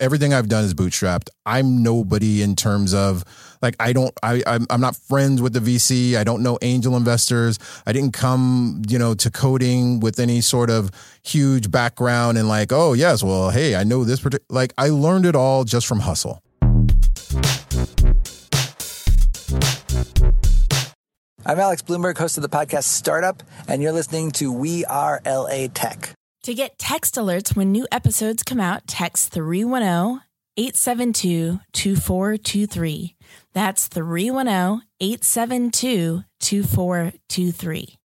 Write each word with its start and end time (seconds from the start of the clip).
everything 0.00 0.32
I've 0.32 0.48
done 0.48 0.64
is 0.64 0.74
bootstrapped. 0.74 1.28
I'm 1.46 1.82
nobody 1.82 2.42
in 2.42 2.56
terms 2.56 2.94
of 2.94 3.22
like 3.62 3.76
I 3.80 3.92
don't 3.92 4.12
I 4.22 4.42
I'm, 4.46 4.66
I'm 4.70 4.80
not 4.80 4.96
friends 4.96 5.42
with 5.42 5.52
the 5.52 5.60
VC. 5.60 6.16
I 6.16 6.24
don't 6.24 6.42
know 6.42 6.58
angel 6.62 6.96
investors. 6.96 7.58
I 7.86 7.92
didn't 7.92 8.12
come 8.12 8.82
you 8.88 8.98
know 8.98 9.14
to 9.14 9.30
coding 9.30 10.00
with 10.00 10.18
any 10.18 10.40
sort 10.40 10.70
of 10.70 10.90
huge 11.22 11.70
background 11.70 12.38
and 12.38 12.48
like 12.48 12.72
oh 12.72 12.92
yes 12.92 13.22
well 13.22 13.50
hey 13.50 13.74
I 13.74 13.84
know 13.84 14.04
this 14.04 14.20
particular 14.20 14.46
like 14.48 14.72
I 14.78 14.88
learned 14.88 15.26
it 15.26 15.36
all 15.36 15.64
just 15.64 15.86
from 15.86 16.00
hustle. 16.00 16.42
I'm 21.46 21.58
Alex 21.58 21.82
Blumberg, 21.82 22.18
host 22.18 22.36
of 22.36 22.42
the 22.42 22.50
podcast 22.50 22.84
Startup, 22.84 23.42
and 23.66 23.82
you're 23.82 23.92
listening 23.92 24.30
to 24.32 24.52
We 24.52 24.84
Are 24.84 25.20
LA 25.24 25.68
Tech. 25.72 26.14
To 26.44 26.54
get 26.54 26.78
text 26.78 27.16
alerts 27.16 27.56
when 27.56 27.72
new 27.72 27.88
episodes 27.90 28.42
come 28.42 28.60
out, 28.60 28.86
text 28.86 29.32
310 29.32 30.20
872 30.60 31.60
2423. 31.72 33.16
That's 33.54 33.88
310 33.88 34.82
872 35.00 36.24
2423. 36.38 37.99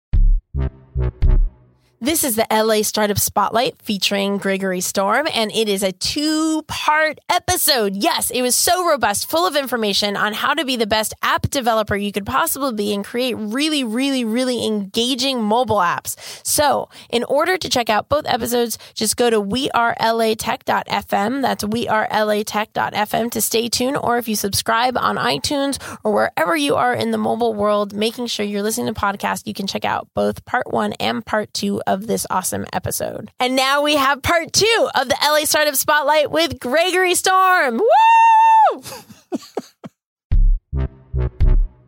This 2.05 2.23
is 2.23 2.37
the 2.37 2.47
LA 2.51 2.83
Startup 2.83 3.19
Spotlight 3.19 3.81
featuring 3.81 4.37
Gregory 4.37 4.83
Storm, 4.83 5.27
and 5.33 5.51
it 5.53 5.71
is 5.71 5.83
a 5.83 5.91
two 5.91 6.61
part 6.65 7.19
episode. 7.31 7.97
Yes, 7.97 8.31
it 8.31 8.43
was 8.43 8.55
so 8.55 8.87
robust, 8.87 9.31
full 9.31 9.47
of 9.47 9.57
information 9.57 10.15
on 10.15 10.35
how 10.35 10.53
to 10.53 10.67
be 10.67 10.77
the 10.77 10.87
best 10.87 11.15
app 11.23 11.49
developer 11.49 11.97
you 11.97 12.13
could 12.13 12.27
possibly 12.27 12.75
be 12.75 12.93
and 12.93 13.07
create 13.07 13.37
really, 13.39 13.85
really, 13.85 14.23
really 14.23 14.67
engaging 14.67 15.43
mobile 15.43 15.79
apps. 15.79 16.17
So, 16.47 16.91
in 17.09 17.25
order 17.25 17.57
to 17.57 17.71
check 17.71 17.89
out 17.89 18.11
both 18.11 18.27
episodes, 18.27 18.77
just 18.93 19.17
go 19.17 19.31
to 19.31 19.41
wearelatech.fm. 19.41 21.41
That's 21.41 21.65
wearelatech.fm 21.65 23.31
to 23.31 23.41
stay 23.41 23.69
tuned, 23.71 23.97
or 23.97 24.19
if 24.19 24.29
you 24.29 24.37
subscribe 24.37 24.99
on 24.99 25.17
iTunes 25.17 25.79
or 26.05 26.13
wherever 26.13 26.55
you 26.55 26.75
are 26.75 26.93
in 26.93 27.13
the 27.13 27.19
mobile 27.19 27.55
world, 27.55 27.95
making 27.95 28.27
sure 28.27 28.45
you're 28.45 28.63
listening 28.63 28.93
to 28.93 29.01
podcasts, 29.01 29.47
you 29.47 29.55
can 29.55 29.67
check 29.67 29.87
out 29.87 30.07
both 30.13 30.45
part 30.45 30.71
one 30.71 30.93
and 31.01 31.25
part 31.25 31.55
two 31.55 31.81
of 31.87 31.94
of 31.95 32.07
this 32.07 32.27
awesome 32.29 32.67
episode. 32.73 33.31
And 33.41 33.57
now 33.57 33.81
we 33.81 33.97
have 33.97 34.21
part 34.21 34.53
two 34.53 34.89
of 34.95 35.09
the 35.09 35.17
LA 35.23 35.45
Startup 35.47 35.75
Spotlight 35.75 36.31
with 36.31 36.59
Gregory 36.59 37.15
Storm. 37.15 37.79
Woo! 37.79 38.83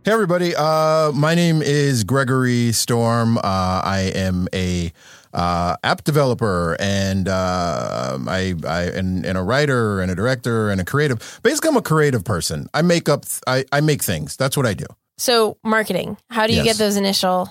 Hey 0.07 0.13
everybody, 0.13 0.55
uh, 0.55 1.11
my 1.11 1.35
name 1.35 1.63
is 1.63 2.05
Gregory 2.05 2.71
Storm. 2.71 3.39
Uh, 3.39 3.41
I 3.43 4.13
am 4.15 4.47
a 4.55 4.93
uh, 5.35 5.77
app 5.83 6.05
developer 6.05 6.77
and 6.79 7.27
uh, 7.27 8.17
I, 8.29 8.55
I 8.65 8.83
and, 8.85 9.27
and, 9.27 9.37
a 9.37 9.43
writer 9.43 10.01
and 10.01 10.09
a 10.09 10.15
director 10.15 10.71
and 10.71 10.81
a 10.81 10.85
creative. 10.85 11.41
Basically, 11.43 11.71
I'm 11.71 11.77
a 11.77 11.83
creative 11.83 12.25
person. 12.25 12.69
I 12.73 12.83
make 12.83 13.09
up, 13.09 13.25
I, 13.49 13.65
I 13.73 13.81
make 13.81 14.01
things. 14.01 14.37
That's 14.37 14.57
what 14.57 14.65
I 14.65 14.75
do. 14.75 14.87
So 15.19 15.59
marketing. 15.65 16.19
How 16.31 16.47
do 16.47 16.53
you 16.53 16.63
yes. 16.63 16.67
get 16.67 16.77
those 16.77 16.97
initial 16.97 17.51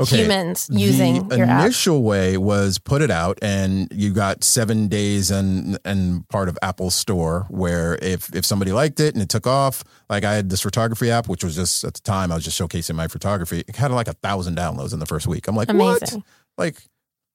okay. 0.00 0.22
humans 0.22 0.68
using 0.72 1.28
the 1.28 1.38
your 1.38 1.46
initial 1.46 1.98
app. 1.98 2.04
way 2.04 2.36
was 2.36 2.78
put 2.78 3.02
it 3.02 3.10
out 3.10 3.38
and 3.42 3.88
you 3.92 4.12
got 4.12 4.44
seven 4.44 4.88
days 4.88 5.30
and 5.30 5.78
and 5.84 6.28
part 6.28 6.48
of 6.48 6.58
Apple 6.62 6.90
store 6.90 7.46
where 7.48 7.98
if 8.02 8.34
if 8.34 8.44
somebody 8.44 8.72
liked 8.72 9.00
it 9.00 9.14
and 9.14 9.22
it 9.22 9.28
took 9.28 9.46
off, 9.46 9.84
like 10.08 10.24
I 10.24 10.34
had 10.34 10.50
this 10.50 10.62
photography 10.62 11.10
app, 11.10 11.28
which 11.28 11.44
was 11.44 11.54
just 11.54 11.84
at 11.84 11.94
the 11.94 12.00
time 12.00 12.32
I 12.32 12.36
was 12.36 12.44
just 12.44 12.60
showcasing 12.60 12.94
my 12.94 13.08
photography. 13.08 13.64
It 13.66 13.76
had 13.76 13.90
like 13.90 14.08
a 14.08 14.14
thousand 14.14 14.56
downloads 14.56 14.92
in 14.92 14.98
the 14.98 15.06
first 15.06 15.26
week. 15.26 15.48
I'm 15.48 15.56
like, 15.56 15.68
Amazing. 15.68 16.20
what? 16.20 16.24
Like 16.56 16.82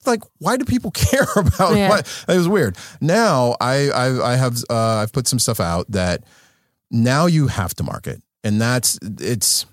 like 0.06 0.22
why 0.40 0.58
do 0.58 0.66
people 0.66 0.92
care 0.92 1.28
about 1.36 1.76
yeah. 1.76 1.90
what 1.90 2.26
it 2.28 2.36
was 2.36 2.48
weird 2.48 2.78
now 3.00 3.56
i 3.62 3.90
i, 3.90 4.34
I 4.34 4.36
have 4.36 4.58
uh, 4.70 4.76
i've 4.76 5.14
put 5.14 5.28
some 5.28 5.40
stuff 5.40 5.62
out 5.62 5.90
that 5.92 6.26
now 6.92 7.26
you 7.26 7.48
have 7.48 7.74
to 7.76 7.84
market 7.84 8.22
and 8.44 8.60
that's 8.60 9.00
it's 9.02 9.66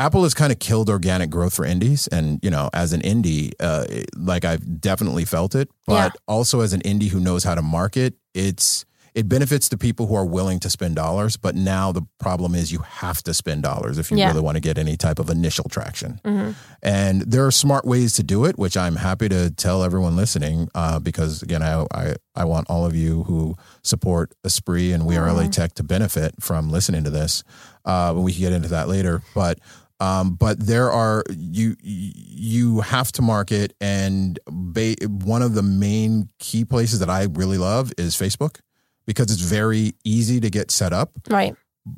Apple 0.00 0.22
has 0.22 0.32
kind 0.32 0.50
of 0.50 0.58
killed 0.58 0.88
organic 0.88 1.28
growth 1.28 1.54
for 1.54 1.66
indies, 1.66 2.06
and 2.06 2.40
you 2.42 2.48
know, 2.48 2.70
as 2.72 2.94
an 2.94 3.02
indie, 3.02 3.52
uh, 3.60 3.84
like 4.16 4.46
I've 4.46 4.80
definitely 4.80 5.26
felt 5.26 5.54
it, 5.54 5.68
but 5.86 5.92
yeah. 5.92 6.20
also 6.26 6.60
as 6.60 6.72
an 6.72 6.80
indie 6.80 7.08
who 7.08 7.20
knows 7.20 7.44
how 7.44 7.54
to 7.54 7.60
market, 7.60 8.14
it's 8.32 8.86
it 9.14 9.28
benefits 9.28 9.68
the 9.68 9.76
people 9.76 10.06
who 10.06 10.14
are 10.14 10.24
willing 10.24 10.58
to 10.60 10.70
spend 10.70 10.96
dollars. 10.96 11.36
But 11.36 11.54
now 11.54 11.92
the 11.92 12.06
problem 12.18 12.54
is 12.54 12.72
you 12.72 12.78
have 12.78 13.22
to 13.24 13.34
spend 13.34 13.62
dollars 13.62 13.98
if 13.98 14.10
you 14.10 14.16
yeah. 14.16 14.28
really 14.28 14.40
want 14.40 14.56
to 14.56 14.60
get 14.60 14.78
any 14.78 14.96
type 14.96 15.18
of 15.18 15.28
initial 15.28 15.64
traction. 15.68 16.18
Mm-hmm. 16.24 16.52
And 16.82 17.22
there 17.22 17.44
are 17.44 17.50
smart 17.50 17.84
ways 17.84 18.14
to 18.14 18.22
do 18.22 18.46
it, 18.46 18.56
which 18.56 18.78
I'm 18.78 18.96
happy 18.96 19.28
to 19.28 19.50
tell 19.50 19.82
everyone 19.82 20.16
listening, 20.16 20.68
uh, 20.74 20.98
because 20.98 21.42
again, 21.42 21.62
I, 21.62 21.84
I 21.92 22.14
I 22.34 22.44
want 22.44 22.70
all 22.70 22.86
of 22.86 22.94
you 22.94 23.24
who 23.24 23.54
support 23.82 24.32
Espree 24.46 24.94
and 24.94 25.04
We 25.04 25.18
Are 25.18 25.30
LA 25.30 25.42
mm-hmm. 25.42 25.50
Tech 25.50 25.74
to 25.74 25.82
benefit 25.82 26.36
from 26.40 26.70
listening 26.70 27.04
to 27.04 27.10
this. 27.10 27.44
Uh, 27.84 28.14
we 28.16 28.32
can 28.32 28.40
get 28.40 28.52
into 28.54 28.68
that 28.68 28.88
later, 28.88 29.22
but 29.34 29.58
um, 30.00 30.34
but 30.34 30.58
there 30.58 30.90
are 30.90 31.22
you 31.30 31.76
you 31.80 32.80
have 32.80 33.12
to 33.12 33.22
market, 33.22 33.74
and 33.80 34.38
ba- 34.46 34.96
one 35.06 35.42
of 35.42 35.54
the 35.54 35.62
main 35.62 36.30
key 36.38 36.64
places 36.64 36.98
that 37.00 37.10
I 37.10 37.24
really 37.24 37.58
love 37.58 37.92
is 37.98 38.16
Facebook 38.16 38.60
because 39.06 39.30
it's 39.30 39.42
very 39.42 39.94
easy 40.04 40.40
to 40.40 40.50
get 40.50 40.70
set 40.70 40.92
up. 40.92 41.12
Right. 41.28 41.54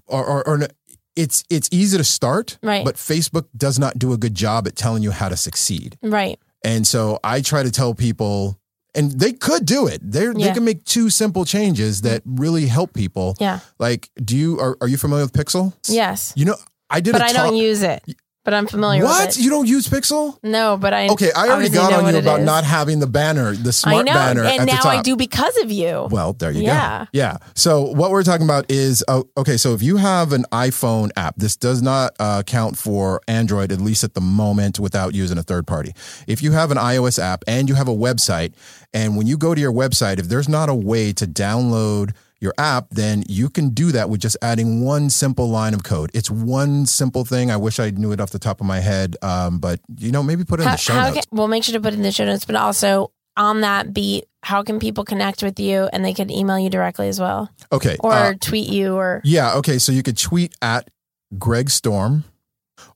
Or, 0.06 0.24
or, 0.24 0.48
or 0.48 0.68
it's 1.14 1.44
it's 1.48 1.68
easy 1.70 1.96
to 1.96 2.04
start. 2.04 2.58
Right. 2.62 2.84
But 2.84 2.96
Facebook 2.96 3.46
does 3.56 3.78
not 3.78 3.98
do 3.98 4.12
a 4.12 4.16
good 4.16 4.34
job 4.34 4.66
at 4.66 4.76
telling 4.76 5.02
you 5.02 5.10
how 5.10 5.28
to 5.28 5.36
succeed. 5.36 5.96
Right. 6.02 6.38
And 6.64 6.86
so 6.86 7.18
I 7.22 7.40
try 7.40 7.62
to 7.62 7.70
tell 7.70 7.94
people 7.94 8.58
and 8.94 9.12
they 9.12 9.32
could 9.32 9.64
do 9.64 9.86
it. 9.86 10.00
They 10.02 10.24
yeah. 10.24 10.32
they 10.32 10.52
can 10.52 10.64
make 10.64 10.84
two 10.84 11.10
simple 11.10 11.44
changes 11.44 12.02
that 12.02 12.22
really 12.24 12.66
help 12.66 12.94
people. 12.94 13.36
Yeah. 13.40 13.60
Like, 13.78 14.10
do 14.22 14.36
you 14.36 14.58
are, 14.60 14.76
are 14.80 14.88
you 14.88 14.96
familiar 14.96 15.24
with 15.24 15.32
Pixel? 15.32 15.74
Yes. 15.88 16.32
You 16.36 16.46
know, 16.46 16.56
I 16.92 17.00
did, 17.00 17.12
but 17.12 17.22
I 17.22 17.32
don't 17.32 17.56
use 17.56 17.82
it. 17.82 18.02
But 18.44 18.54
I'm 18.54 18.66
familiar 18.66 19.04
what? 19.04 19.28
with 19.28 19.38
it. 19.38 19.42
You 19.42 19.50
don't 19.50 19.68
use 19.68 19.86
Pixel? 19.86 20.36
No, 20.42 20.76
but 20.76 20.92
I 20.92 21.08
okay. 21.10 21.30
I 21.30 21.48
already 21.48 21.68
got 21.68 21.92
on 21.92 22.12
you 22.12 22.18
about 22.18 22.40
is. 22.40 22.46
not 22.46 22.64
having 22.64 22.98
the 22.98 23.06
banner, 23.06 23.54
the 23.54 23.72
smart 23.72 24.00
I 24.00 24.02
know, 24.02 24.14
banner, 24.14 24.42
and 24.42 24.66
now 24.66 24.82
I 24.82 25.00
do 25.00 25.14
because 25.14 25.56
of 25.58 25.70
you. 25.70 26.08
Well, 26.10 26.32
there 26.32 26.50
you 26.50 26.62
yeah. 26.62 27.04
go. 27.04 27.08
Yeah. 27.12 27.36
So 27.54 27.82
what 27.82 28.10
we're 28.10 28.24
talking 28.24 28.44
about 28.44 28.68
is 28.68 29.04
uh, 29.06 29.22
okay. 29.36 29.56
So 29.56 29.74
if 29.74 29.82
you 29.82 29.96
have 29.96 30.32
an 30.32 30.44
iPhone 30.50 31.10
app, 31.16 31.36
this 31.36 31.54
does 31.54 31.82
not 31.82 32.16
uh, 32.18 32.42
count 32.42 32.76
for 32.76 33.20
Android, 33.28 33.70
at 33.70 33.80
least 33.80 34.02
at 34.02 34.14
the 34.14 34.20
moment, 34.20 34.80
without 34.80 35.14
using 35.14 35.38
a 35.38 35.44
third 35.44 35.68
party. 35.68 35.92
If 36.26 36.42
you 36.42 36.50
have 36.50 36.72
an 36.72 36.78
iOS 36.78 37.22
app 37.22 37.44
and 37.46 37.68
you 37.68 37.76
have 37.76 37.86
a 37.86 37.94
website, 37.94 38.54
and 38.92 39.16
when 39.16 39.28
you 39.28 39.38
go 39.38 39.54
to 39.54 39.60
your 39.60 39.72
website, 39.72 40.18
if 40.18 40.26
there's 40.28 40.48
not 40.48 40.68
a 40.68 40.74
way 40.74 41.12
to 41.12 41.28
download 41.28 42.12
your 42.42 42.52
app, 42.58 42.90
then 42.90 43.22
you 43.28 43.48
can 43.48 43.70
do 43.70 43.92
that 43.92 44.10
with 44.10 44.20
just 44.20 44.36
adding 44.42 44.82
one 44.82 45.08
simple 45.08 45.48
line 45.48 45.74
of 45.74 45.84
code. 45.84 46.10
It's 46.12 46.28
one 46.28 46.86
simple 46.86 47.24
thing. 47.24 47.52
I 47.52 47.56
wish 47.56 47.78
I 47.78 47.90
knew 47.90 48.10
it 48.10 48.20
off 48.20 48.30
the 48.30 48.40
top 48.40 48.60
of 48.60 48.66
my 48.66 48.80
head, 48.80 49.16
um, 49.22 49.60
but 49.60 49.80
you 49.96 50.10
know, 50.10 50.24
maybe 50.24 50.44
put 50.44 50.58
it 50.58 50.64
in 50.64 50.68
how, 50.68 50.74
the 50.74 50.78
show 50.78 50.94
notes. 50.94 51.14
Can, 51.14 51.22
we'll 51.30 51.48
make 51.48 51.62
sure 51.62 51.72
to 51.74 51.80
put 51.80 51.92
it 51.92 51.96
in 51.96 52.02
the 52.02 52.10
show 52.10 52.24
notes, 52.24 52.44
but 52.44 52.56
also 52.56 53.12
on 53.36 53.60
that 53.60 53.94
beat, 53.94 54.24
how 54.42 54.64
can 54.64 54.80
people 54.80 55.04
connect 55.04 55.42
with 55.42 55.60
you 55.60 55.88
and 55.92 56.04
they 56.04 56.12
can 56.12 56.30
email 56.30 56.58
you 56.58 56.68
directly 56.68 57.08
as 57.08 57.20
well? 57.20 57.48
Okay. 57.70 57.96
Or 58.00 58.12
uh, 58.12 58.34
tweet 58.40 58.68
you 58.68 58.96
or. 58.96 59.20
Yeah. 59.24 59.54
Okay. 59.54 59.78
So 59.78 59.92
you 59.92 60.02
could 60.02 60.18
tweet 60.18 60.54
at 60.60 60.90
Greg 61.38 61.70
Storm 61.70 62.24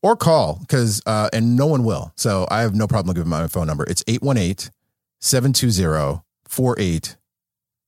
or 0.02 0.16
call 0.16 0.58
because, 0.60 1.00
uh, 1.06 1.31
and 1.32 1.56
no 1.56 1.66
one 1.66 1.84
will. 1.84 2.12
So 2.16 2.48
I 2.50 2.62
have 2.62 2.75
no 2.75 2.88
problem 2.88 3.14
giving 3.14 3.31
my 3.31 3.46
phone 3.46 3.69
number. 3.69 3.84
It's 3.88 4.02
818 4.08 4.72
720 5.20 6.22
48 6.48 7.16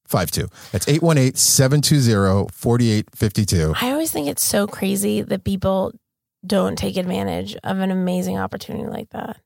52. 0.08 0.48
That's 0.72 0.86
818-720-4852. 0.86 3.76
I 3.80 3.92
always 3.92 4.10
think 4.10 4.26
it's 4.28 4.42
so 4.42 4.66
crazy 4.66 5.22
that 5.22 5.44
people 5.44 5.92
don't 6.46 6.76
take 6.76 6.96
advantage 6.96 7.56
of 7.62 7.78
an 7.78 7.90
amazing 7.90 8.38
opportunity 8.38 8.88
like 8.88 9.10
that. 9.10 9.36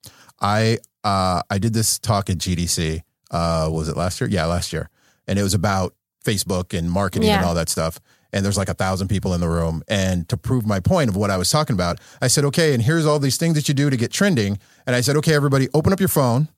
I 0.40 0.78
uh, 1.04 1.42
I 1.50 1.58
did 1.58 1.74
this 1.74 1.98
talk 1.98 2.30
at 2.30 2.38
GDC. 2.38 3.02
Uh, 3.30 3.68
was 3.72 3.88
it 3.88 3.96
last 3.96 4.20
year? 4.20 4.30
Yeah, 4.30 4.46
last 4.46 4.72
year. 4.72 4.88
And 5.26 5.36
it 5.38 5.42
was 5.42 5.54
about 5.54 5.94
Facebook 6.24 6.76
and 6.76 6.90
marketing 6.90 7.28
yeah. 7.28 7.38
and 7.38 7.46
all 7.46 7.54
that 7.54 7.68
stuff. 7.68 8.00
And 8.32 8.44
there's 8.44 8.56
like 8.56 8.68
a 8.68 8.74
thousand 8.74 9.08
people 9.08 9.34
in 9.34 9.40
the 9.40 9.48
room. 9.48 9.82
And 9.88 10.28
to 10.28 10.36
prove 10.36 10.66
my 10.66 10.80
point 10.80 11.10
of 11.10 11.16
what 11.16 11.30
I 11.30 11.36
was 11.36 11.50
talking 11.50 11.74
about, 11.74 12.00
I 12.20 12.28
said, 12.28 12.44
okay, 12.46 12.72
and 12.72 12.82
here's 12.82 13.04
all 13.04 13.18
these 13.18 13.36
things 13.36 13.54
that 13.54 13.68
you 13.68 13.74
do 13.74 13.90
to 13.90 13.96
get 13.96 14.10
trending. 14.10 14.58
And 14.86 14.96
I 14.96 15.00
said, 15.00 15.16
okay, 15.16 15.34
everybody, 15.34 15.68
open 15.74 15.92
up 15.92 16.00
your 16.00 16.08
phone 16.08 16.48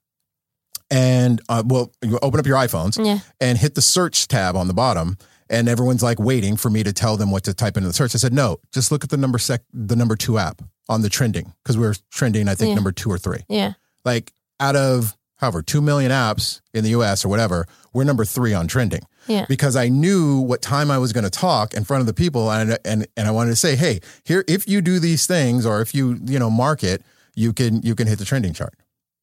and 0.90 1.40
uh, 1.48 1.62
well, 1.66 1.92
you 2.02 2.18
open 2.22 2.38
up 2.40 2.46
your 2.46 2.56
iPhones 2.56 3.04
yeah. 3.04 3.18
and 3.40 3.58
hit 3.58 3.74
the 3.74 3.82
search 3.82 4.28
tab 4.28 4.56
on 4.56 4.68
the 4.68 4.74
bottom 4.74 5.18
and 5.50 5.68
everyone's 5.68 6.02
like 6.02 6.18
waiting 6.18 6.56
for 6.56 6.70
me 6.70 6.82
to 6.82 6.92
tell 6.92 7.16
them 7.16 7.30
what 7.30 7.44
to 7.44 7.54
type 7.54 7.76
into 7.76 7.88
the 7.88 7.92
search. 7.92 8.14
I 8.14 8.18
said, 8.18 8.32
no, 8.32 8.58
just 8.72 8.90
look 8.90 9.04
at 9.04 9.10
the 9.10 9.16
number 9.16 9.38
sec, 9.38 9.62
the 9.72 9.96
number 9.96 10.16
two 10.16 10.38
app 10.38 10.62
on 10.88 11.02
the 11.02 11.08
trending 11.08 11.52
because 11.62 11.76
we 11.78 11.86
are 11.86 11.94
trending, 12.10 12.48
I 12.48 12.54
think, 12.54 12.70
Yeah. 12.70 12.74
number 12.74 12.92
two 12.92 13.10
or 13.10 13.18
three. 13.18 13.40
Yeah. 13.48 13.74
Like 14.04 14.32
out 14.60 14.76
of 14.76 15.16
however 15.36 15.62
two 15.62 15.80
million 15.80 16.10
apps 16.10 16.60
in 16.72 16.84
the 16.84 16.90
U.S. 16.90 17.24
or 17.24 17.28
whatever, 17.28 17.66
we're 17.92 18.04
number 18.04 18.24
three 18.24 18.54
on 18.54 18.66
trending 18.68 19.02
Yeah. 19.26 19.46
because 19.48 19.76
I 19.76 19.88
knew 19.88 20.38
what 20.40 20.62
time 20.62 20.90
I 20.90 20.98
was 20.98 21.12
going 21.12 21.24
to 21.24 21.30
talk 21.30 21.74
in 21.74 21.84
front 21.84 22.00
of 22.00 22.06
the 22.06 22.14
people, 22.14 22.50
and 22.50 22.78
and 22.84 23.06
and 23.16 23.28
I 23.28 23.30
wanted 23.30 23.50
to 23.50 23.56
say, 23.56 23.76
hey, 23.76 24.00
here, 24.24 24.44
if 24.48 24.68
you 24.68 24.80
do 24.80 24.98
these 24.98 25.26
things, 25.26 25.66
or 25.66 25.80
if 25.80 25.94
you 25.94 26.18
you 26.24 26.38
know 26.38 26.50
market, 26.50 27.02
you 27.34 27.52
can 27.52 27.82
you 27.82 27.94
can 27.94 28.06
hit 28.06 28.18
the 28.18 28.24
trending 28.24 28.52
chart, 28.52 28.74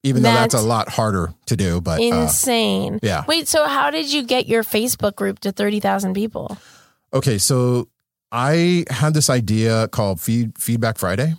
even 0.03 0.23
though 0.23 0.31
that's 0.31 0.53
That's 0.53 0.63
a 0.63 0.67
lot 0.67 0.89
harder 0.89 1.33
to 1.45 1.55
do. 1.55 1.79
But 1.81 1.99
uh, 1.99 2.03
Insane. 2.03 2.99
yeah. 3.03 3.23
Wait, 3.27 3.47
so 3.47 3.65
how 3.67 3.91
did 3.91 4.11
you 4.11 4.23
get 4.23 4.47
your 4.47 4.63
Facebook 4.63 5.15
group 5.15 5.39
to 5.39 5.51
30,000 5.51 6.13
people? 6.13 6.57
okay, 7.13 7.37
so 7.37 7.87
I 8.31 8.85
had 8.89 9.13
this 9.13 9.29
idea 9.29 9.87
called 9.89 10.21
Feed 10.21 10.57
Feedback 10.57 10.97
Friday. 10.97 11.33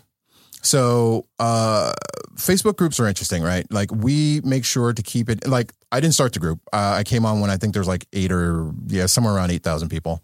So 0.64 1.26
uh, 1.41 1.93
Facebook 2.37 2.76
groups 2.76 3.00
are 3.00 3.09
interesting, 3.09 3.43
right? 3.43 3.67
Like 3.73 3.91
we 3.91 4.41
make 4.44 4.65
sure 4.65 4.93
to 4.93 5.03
keep 5.03 5.29
it. 5.29 5.47
Like 5.47 5.73
I 5.91 5.99
didn't 6.00 6.15
start 6.15 6.35
the 6.35 6.38
group. 6.38 6.61
Uh, 6.73 6.94
I 6.99 7.03
came 7.05 7.26
on 7.26 7.41
when 7.41 7.50
I 7.50 7.56
think 7.56 7.75
there's 7.75 7.88
like 7.88 8.06
eight 8.12 8.31
or 8.31 8.70
yeah, 8.87 9.06
somewhere 9.06 9.35
around 9.35 9.50
eight 9.50 9.65
thousand 9.65 9.88
people, 9.88 10.23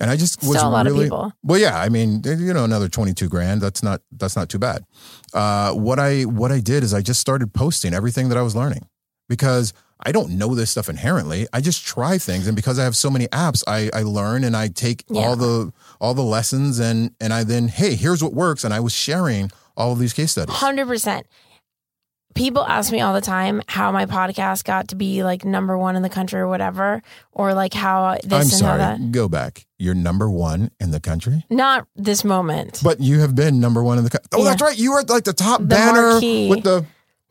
and 0.00 0.08
I 0.10 0.16
just 0.16 0.42
was 0.42 0.58
Still 0.58 0.68
a 0.68 0.70
lot 0.70 0.86
of 0.86 0.94
people. 0.94 1.32
well. 1.42 1.58
Yeah, 1.58 1.76
I 1.80 1.88
mean, 1.88 2.22
you 2.24 2.54
know, 2.54 2.62
another 2.64 2.88
twenty 2.88 3.14
two 3.14 3.28
grand. 3.28 3.60
That's 3.60 3.82
not 3.82 4.00
that's 4.12 4.36
not 4.36 4.48
too 4.48 4.58
bad. 4.60 4.84
Uh, 5.34 5.72
what 5.72 5.98
I 5.98 6.22
what 6.22 6.50
I 6.52 6.60
did 6.60 6.82
is 6.82 6.92
I 6.94 7.00
just 7.02 7.20
started 7.20 7.52
posting 7.52 7.94
everything 7.94 8.28
that 8.30 8.38
I 8.38 8.42
was 8.42 8.54
learning 8.56 8.86
because 9.28 9.72
I 10.02 10.12
don't 10.12 10.30
know 10.38 10.54
this 10.54 10.70
stuff 10.70 10.88
inherently. 10.88 11.46
I 11.52 11.60
just 11.60 11.84
try 11.84 12.16
things, 12.18 12.46
and 12.46 12.56
because 12.56 12.78
I 12.78 12.84
have 12.84 12.96
so 12.96 13.10
many 13.10 13.26
apps, 13.28 13.62
I 13.66 13.90
I 13.92 14.02
learn 14.02 14.44
and 14.44 14.56
I 14.56 14.68
take 14.68 15.04
Yeah. 15.08 15.22
all 15.22 15.36
the 15.36 15.72
all 16.00 16.14
the 16.14 16.22
lessons 16.22 16.78
and 16.80 17.10
and 17.20 17.32
I 17.32 17.44
then 17.44 17.68
hey, 17.68 17.94
here's 17.96 18.22
what 18.22 18.32
works, 18.32 18.64
and 18.64 18.72
I 18.72 18.80
was 18.80 18.92
sharing 18.92 19.50
all 19.76 19.92
of 19.92 19.98
these 19.98 20.12
case 20.12 20.32
studies. 20.32 20.54
100%. 20.56 21.22
People 22.34 22.64
ask 22.64 22.92
me 22.92 23.00
all 23.00 23.12
the 23.12 23.20
time 23.20 23.60
how 23.66 23.90
my 23.90 24.06
podcast 24.06 24.64
got 24.64 24.88
to 24.88 24.96
be 24.96 25.24
like 25.24 25.44
number 25.44 25.76
one 25.76 25.96
in 25.96 26.02
the 26.02 26.08
country 26.08 26.40
or 26.40 26.46
whatever, 26.48 27.02
or 27.32 27.54
like 27.54 27.74
how 27.74 28.14
this 28.22 28.32
I'm 28.32 28.40
and 28.42 28.50
sorry. 28.50 28.70
how 28.80 28.96
that. 28.96 29.12
Go 29.12 29.28
back. 29.28 29.66
You're 29.78 29.94
number 29.96 30.30
one 30.30 30.70
in 30.78 30.90
the 30.92 31.00
country, 31.00 31.44
Not 31.50 31.86
this 31.96 32.22
moment. 32.24 32.80
but 32.84 33.00
you 33.00 33.20
have 33.20 33.34
been 33.34 33.58
number 33.60 33.82
one 33.82 33.98
in 33.98 34.04
the 34.04 34.10
country. 34.10 34.28
Oh, 34.32 34.38
Yeah. 34.38 34.50
that's 34.50 34.62
right. 34.62 34.78
You 34.78 34.92
were 34.92 35.02
like 35.02 35.24
the 35.24 35.32
top 35.32 35.60
The 35.60 35.66
banner 35.66 36.10
marquee. 36.12 36.48
with 36.48 36.62
the 36.62 36.86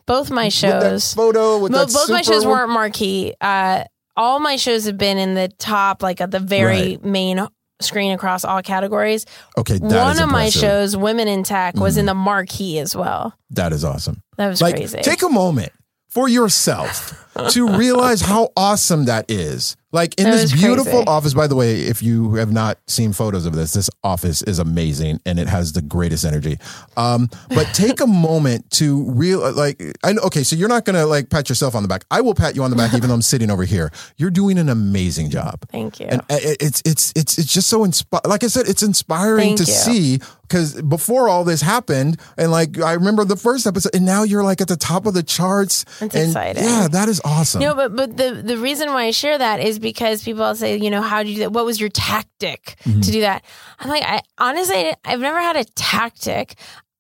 Both 0.06 0.32
my 0.32 0.50
shows. 0.50 1.14
photo 1.14 1.60
with 1.60 1.72
Mo- 1.72 1.86
both 1.86 2.10
my 2.10 2.22
shows 2.22 2.46
weren't 2.46 2.70
marquee. 2.72 3.34
Uh, 3.40 3.86
all 4.18 4.40
my 4.40 4.58
shows 4.58 4.86
have 4.86 4.98
been 4.98 5.18
in 5.18 5.34
the 5.34 5.48
top, 5.60 6.04
like 6.04 6.20
at 6.20 6.32
the 6.32 6.40
very 6.40 6.98
Right. 6.98 7.06
main 7.06 7.48
screen 7.82 8.12
across 8.12 8.44
all 8.44 8.62
categories. 8.62 9.26
Okay, 9.58 9.78
One 9.78 10.20
of 10.20 10.30
my 10.30 10.50
shows, 10.50 10.96
Women 10.96 11.28
in 11.28 11.44
Tech, 11.44 11.76
was 11.76 11.98
in 11.98 12.02
mm-hmm. 12.02 12.08
the 12.08 12.14
marquee 12.16 12.80
as 12.80 12.96
well. 12.96 13.34
That 13.52 13.74
is 13.74 13.84
awesome. 13.84 14.22
That 14.38 14.48
was 14.48 14.62
like, 14.62 14.76
crazy. 14.76 15.00
take 15.02 15.22
a 15.22 15.30
moment 15.30 15.72
for 16.08 16.28
yourself 16.28 17.14
to 17.50 17.68
realize 17.78 18.22
how 18.22 18.52
awesome 18.56 19.06
that 19.06 19.30
is. 19.30 19.78
Like 19.92 20.20
in 20.20 20.26
this 20.26 20.54
beautiful 20.54 20.92
crazy. 20.92 21.08
office, 21.08 21.34
by 21.34 21.48
the 21.48 21.56
way, 21.56 21.80
if 21.80 22.04
you 22.04 22.36
have 22.36 22.52
not 22.52 22.78
seen 22.88 23.12
photos 23.12 23.48
of 23.48 23.56
this, 23.56 23.74
this 23.74 23.90
office 24.04 24.44
is 24.44 24.60
amazing 24.60 25.20
and 25.26 25.40
it 25.40 25.48
has 25.48 25.74
the 25.74 25.82
greatest 25.82 26.26
energy. 26.26 26.60
Um, 26.96 27.28
but 27.50 27.66
take 27.74 28.00
a 28.00 28.06
moment 28.06 28.70
to 28.72 29.10
real 29.10 29.52
like 29.52 29.82
I 30.04 30.14
know 30.14 30.22
okay, 30.26 30.44
so 30.44 30.56
you're 30.56 30.70
not 30.70 30.86
gonna 30.86 31.08
like 31.08 31.32
pat 31.32 31.50
yourself 31.50 31.74
on 31.74 31.82
the 31.82 31.90
back. 31.90 32.06
I 32.12 32.22
will 32.22 32.36
pat 32.36 32.56
you 32.56 32.62
on 32.62 32.70
the 32.70 32.76
back 32.76 32.94
even 32.94 33.10
though 33.10 33.16
I'm 33.16 33.24
sitting 33.24 33.50
over 33.50 33.66
here. 33.66 33.92
You're 34.18 34.30
doing 34.30 34.60
an 34.60 34.70
amazing 34.70 35.32
job. 35.32 35.68
Thank 35.72 36.00
you. 36.00 36.06
And 36.06 36.22
uh, 36.22 36.38
it's 36.40 36.84
it's 36.86 37.12
it's 37.16 37.40
it's 37.40 37.52
just 37.52 37.68
so 37.68 37.80
inspi- 37.80 38.28
like 38.28 38.44
I 38.44 38.48
said, 38.48 38.68
it's 38.68 38.84
inspiring 38.84 39.58
Thank 39.58 39.58
to 39.58 39.66
you. 39.66 39.74
see 39.74 40.20
because 40.50 40.82
before 40.82 41.30
all 41.30 41.44
this 41.44 41.62
happened, 41.62 42.20
and 42.38 42.52
like 42.52 42.80
I 42.80 42.94
remember 42.94 43.24
the 43.24 43.36
first 43.36 43.68
episode, 43.68 43.96
and 43.96 44.06
now 44.06 44.24
you're 44.24 44.44
like 44.44 44.62
at 44.62 44.68
the 44.68 44.76
top 44.78 45.06
of 45.06 45.14
the 45.14 45.24
charts. 45.24 45.84
That's 46.00 46.16
and 46.16 46.28
exciting. 46.28 46.64
Yeah, 46.64 46.88
that 46.92 47.08
is 47.08 47.22
awesome. 47.30 47.62
No, 47.62 47.76
but 47.76 47.96
but 47.96 48.18
the 48.18 48.42
the 48.44 48.58
reason 48.58 48.90
why 48.90 49.06
I 49.06 49.12
share 49.12 49.38
that 49.38 49.60
is 49.60 49.80
because 49.80 50.24
people 50.24 50.54
say, 50.56 50.78
you 50.78 50.90
know, 50.90 51.02
how 51.02 51.24
do 51.24 51.30
you 51.30 51.36
do 51.36 51.40
that? 51.42 51.52
What 51.54 51.66
was 51.66 51.80
your 51.80 51.90
tactic 51.90 52.76
Mm-hmm. 52.86 53.02
to 53.02 53.12
do 53.12 53.22
that? 53.22 53.44
I'm 53.80 53.90
like, 53.90 54.04
I 54.04 54.22
honestly, 54.38 54.94
I've 55.06 55.20
never 55.20 55.40
had 55.40 55.56
a 55.58 55.64
tactic. 55.76 56.56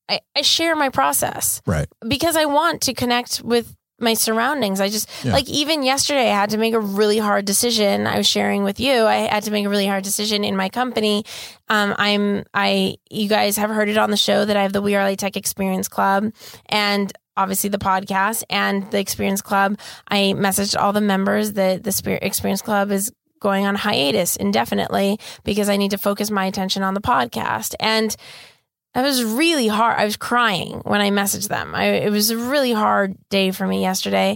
I, 0.09 0.19
I 0.35 0.41
share 0.41 0.75
my 0.75 0.89
process 0.89 1.61
right. 1.65 1.87
because 2.07 2.35
I 2.35 2.45
want 2.45 2.81
to 2.83 2.93
connect 2.93 3.41
with 3.43 3.75
my 4.01 4.13
surroundings. 4.15 4.79
I 4.81 4.89
just 4.89 5.09
Yeah. 5.23 5.33
like 5.33 5.47
even 5.49 5.83
yesterday, 5.83 6.31
I 6.31 6.35
had 6.35 6.49
to 6.51 6.57
make 6.57 6.73
a 6.73 6.79
really 6.79 7.17
hard 7.19 7.45
decision. 7.45 8.07
I 8.07 8.17
was 8.17 8.25
sharing 8.27 8.63
with 8.63 8.79
you. 8.79 9.03
I 9.05 9.27
had 9.27 9.43
to 9.43 9.51
make 9.51 9.65
a 9.65 9.69
really 9.69 9.87
hard 9.87 10.03
decision 10.03 10.43
in 10.43 10.55
my 10.55 10.69
company. 10.69 11.25
Um, 11.67 11.93
I'm 11.97 12.43
I. 12.53 12.95
You 13.09 13.27
guys 13.29 13.57
have 13.57 13.69
heard 13.69 13.89
it 13.89 13.97
on 13.97 14.09
the 14.09 14.17
show 14.17 14.45
that 14.45 14.55
I 14.57 14.63
have 14.63 14.73
the 14.73 14.81
We 14.81 14.95
Are 14.95 15.03
LA 15.07 15.15
Tech 15.15 15.35
Experience 15.37 15.87
Club, 15.89 16.31
and 16.67 17.11
obviously 17.39 17.69
the 17.69 17.77
podcast 17.77 18.43
and 18.49 18.89
the 18.91 18.99
Experience 18.99 19.41
Club. 19.41 19.79
I 20.07 20.33
messaged 20.35 20.79
all 20.79 20.93
the 20.93 21.01
members 21.01 21.53
that 21.53 21.83
the 21.83 21.91
Spirit 21.91 22.23
Experience 22.23 22.61
Club 22.61 22.91
is 22.91 23.11
going 23.39 23.65
on 23.65 23.75
hiatus 23.75 24.35
indefinitely 24.35 25.17
because 25.45 25.69
I 25.69 25.77
need 25.77 25.91
to 25.91 25.97
focus 25.97 26.29
my 26.29 26.45
attention 26.45 26.83
on 26.83 26.93
the 26.93 27.01
podcast 27.01 27.75
and. 27.79 28.15
That 28.95 29.03
was 29.03 29.23
really 29.23 29.67
hard. 29.67 29.99
I 29.99 30.05
was 30.05 30.17
crying 30.17 30.81
when 30.83 30.99
I 30.99 31.11
messaged 31.11 31.47
them. 31.47 31.75
I, 31.75 31.83
it 31.85 32.09
was 32.09 32.31
a 32.31 32.37
really 32.37 32.73
hard 32.73 33.15
day 33.29 33.51
for 33.51 33.67
me 33.67 33.81
yesterday. 33.81 34.35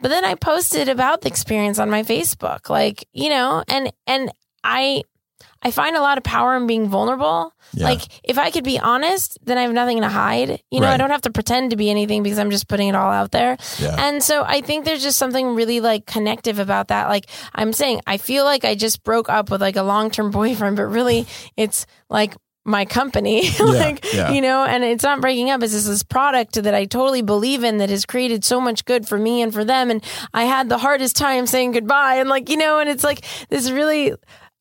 But 0.00 0.10
then 0.10 0.22
I 0.22 0.34
posted 0.34 0.90
about 0.90 1.22
the 1.22 1.28
experience 1.28 1.78
on 1.78 1.88
my 1.88 2.02
Facebook, 2.02 2.68
like 2.68 3.08
you 3.14 3.30
know, 3.30 3.64
and 3.68 3.90
and 4.06 4.30
I 4.62 5.04
I 5.62 5.70
find 5.70 5.96
a 5.96 6.00
lot 6.00 6.18
of 6.18 6.24
power 6.24 6.56
in 6.56 6.66
being 6.66 6.88
vulnerable. 6.88 7.54
Yeah. 7.74 7.84
Like 7.84 8.02
if 8.24 8.38
I 8.38 8.50
could 8.50 8.64
be 8.64 8.78
honest, 8.78 9.38
then 9.44 9.58
I 9.58 9.62
have 9.62 9.72
nothing 9.72 10.00
to 10.00 10.08
hide. 10.08 10.62
You 10.70 10.80
know, 10.80 10.88
I 10.88 10.96
don't 10.96 11.10
have 11.10 11.20
to 11.22 11.30
pretend 11.30 11.70
to 11.70 11.76
be 11.76 11.90
anything 11.90 12.22
because 12.22 12.38
I'm 12.38 12.50
just 12.50 12.66
putting 12.66 12.88
it 12.88 12.94
all 12.94 13.10
out 13.10 13.30
there. 13.30 13.56
Yeah. 13.78 13.96
And 13.98 14.22
so 14.22 14.42
I 14.44 14.60
think 14.62 14.84
there's 14.84 15.02
just 15.02 15.18
something 15.18 15.54
really 15.54 15.80
like 15.80 16.06
connective 16.06 16.58
about 16.58 16.88
that. 16.88 17.08
Like 17.08 17.26
I'm 17.54 17.72
saying, 17.72 18.00
I 18.06 18.16
feel 18.16 18.44
like 18.44 18.64
I 18.64 18.74
just 18.74 19.04
broke 19.04 19.28
up 19.28 19.50
with 19.50 19.60
like 19.60 19.76
a 19.76 19.82
long 19.82 20.10
term 20.10 20.30
boyfriend, 20.32 20.76
but 20.76 20.84
really 20.84 21.26
it's 21.56 21.86
like 22.08 22.34
my 22.64 22.84
company. 22.84 23.50
like, 23.60 24.12
yeah. 24.12 24.30
you 24.32 24.40
know, 24.40 24.64
and 24.64 24.84
it's 24.84 25.04
not 25.04 25.20
breaking 25.20 25.50
up. 25.50 25.62
It's 25.62 25.72
just 25.72 25.86
this 25.86 26.02
product 26.02 26.54
that 26.62 26.74
I 26.74 26.84
totally 26.84 27.22
believe 27.22 27.64
in 27.64 27.78
that 27.78 27.90
has 27.90 28.04
created 28.04 28.44
so 28.44 28.60
much 28.60 28.84
good 28.84 29.06
for 29.06 29.18
me 29.18 29.42
and 29.42 29.52
for 29.52 29.64
them. 29.64 29.90
And 29.90 30.02
I 30.32 30.44
had 30.44 30.68
the 30.68 30.78
hardest 30.78 31.16
time 31.16 31.46
saying 31.46 31.72
goodbye. 31.72 32.16
And 32.16 32.28
like, 32.28 32.48
you 32.48 32.56
know, 32.56 32.78
and 32.78 32.88
it's 32.88 33.04
like 33.04 33.24
this 33.48 33.70
really. 33.70 34.14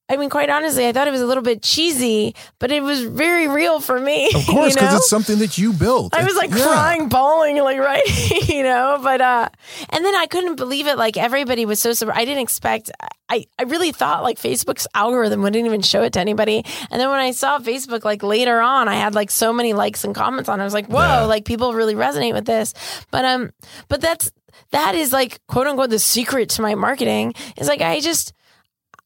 I 0.09 0.17
mean, 0.17 0.29
quite 0.29 0.49
honestly, 0.49 0.87
I 0.87 0.91
thought 0.91 1.07
it 1.07 1.11
was 1.11 1.21
a 1.21 1.25
little 1.27 1.43
bit 1.43 1.61
cheesy, 1.61 2.33
but 2.57 2.71
it 2.71 2.81
was 2.81 3.03
very 3.03 3.47
real 3.47 3.79
for 3.79 3.99
me. 3.99 4.27
Of 4.33 4.33
course, 4.47 4.73
you 4.73 4.75
because 4.75 4.91
know? 4.91 4.97
it's 4.97 5.09
something 5.09 5.37
that 5.39 5.57
you 5.57 5.71
built. 5.71 6.15
I 6.15 6.23
was 6.23 6.35
like 6.35 6.49
yeah. 6.49 6.63
crying, 6.63 7.09
bawling, 7.09 7.57
like 7.59 7.77
right, 7.91 8.49
you 8.49 8.63
know. 8.63 8.99
But 9.03 9.21
uh, 9.21 9.49
and 9.89 10.03
then 10.03 10.15
I 10.15 10.25
couldn't 10.25 10.55
believe 10.55 10.87
it. 10.87 10.97
Like 10.97 11.15
everybody 11.15 11.65
was 11.65 11.79
so 11.81 11.93
surprised. 11.93 12.19
I 12.19 12.25
didn't 12.25 12.41
expect. 12.41 12.89
I 13.29 13.45
I 13.59 13.63
really 13.63 13.91
thought 13.91 14.23
like 14.23 14.39
Facebook's 14.39 14.87
algorithm 14.95 15.43
wouldn't 15.43 15.63
even 15.63 15.81
show 15.81 16.01
it 16.01 16.13
to 16.13 16.19
anybody. 16.19 16.65
And 16.89 16.99
then 16.99 17.09
when 17.09 17.19
I 17.19 17.29
saw 17.31 17.59
Facebook 17.59 18.03
like 18.03 18.23
later 18.23 18.59
on, 18.59 18.87
I 18.87 18.95
had 18.95 19.13
like 19.13 19.29
so 19.29 19.53
many 19.53 19.73
likes 19.73 20.03
and 20.03 20.15
comments 20.15 20.49
on. 20.49 20.59
it. 20.59 20.63
I 20.63 20.65
was 20.65 20.73
like, 20.73 20.87
whoa, 20.87 20.99
Yeah. 20.99 21.21
like 21.25 21.45
people 21.45 21.73
really 21.73 21.93
resonate 21.95 22.33
with 22.33 22.45
this. 22.45 22.73
But 23.11 23.25
um, 23.25 23.51
but 23.89 24.01
that's 24.01 24.31
that 24.71 24.95
is 24.95 25.13
like 25.13 25.39
quote 25.47 25.67
unquote 25.67 25.91
the 25.91 25.99
secret 25.99 26.49
to 26.49 26.63
my 26.63 26.73
marketing 26.73 27.35
is 27.57 27.67
like 27.67 27.81
I 27.81 27.99
just. 27.99 28.33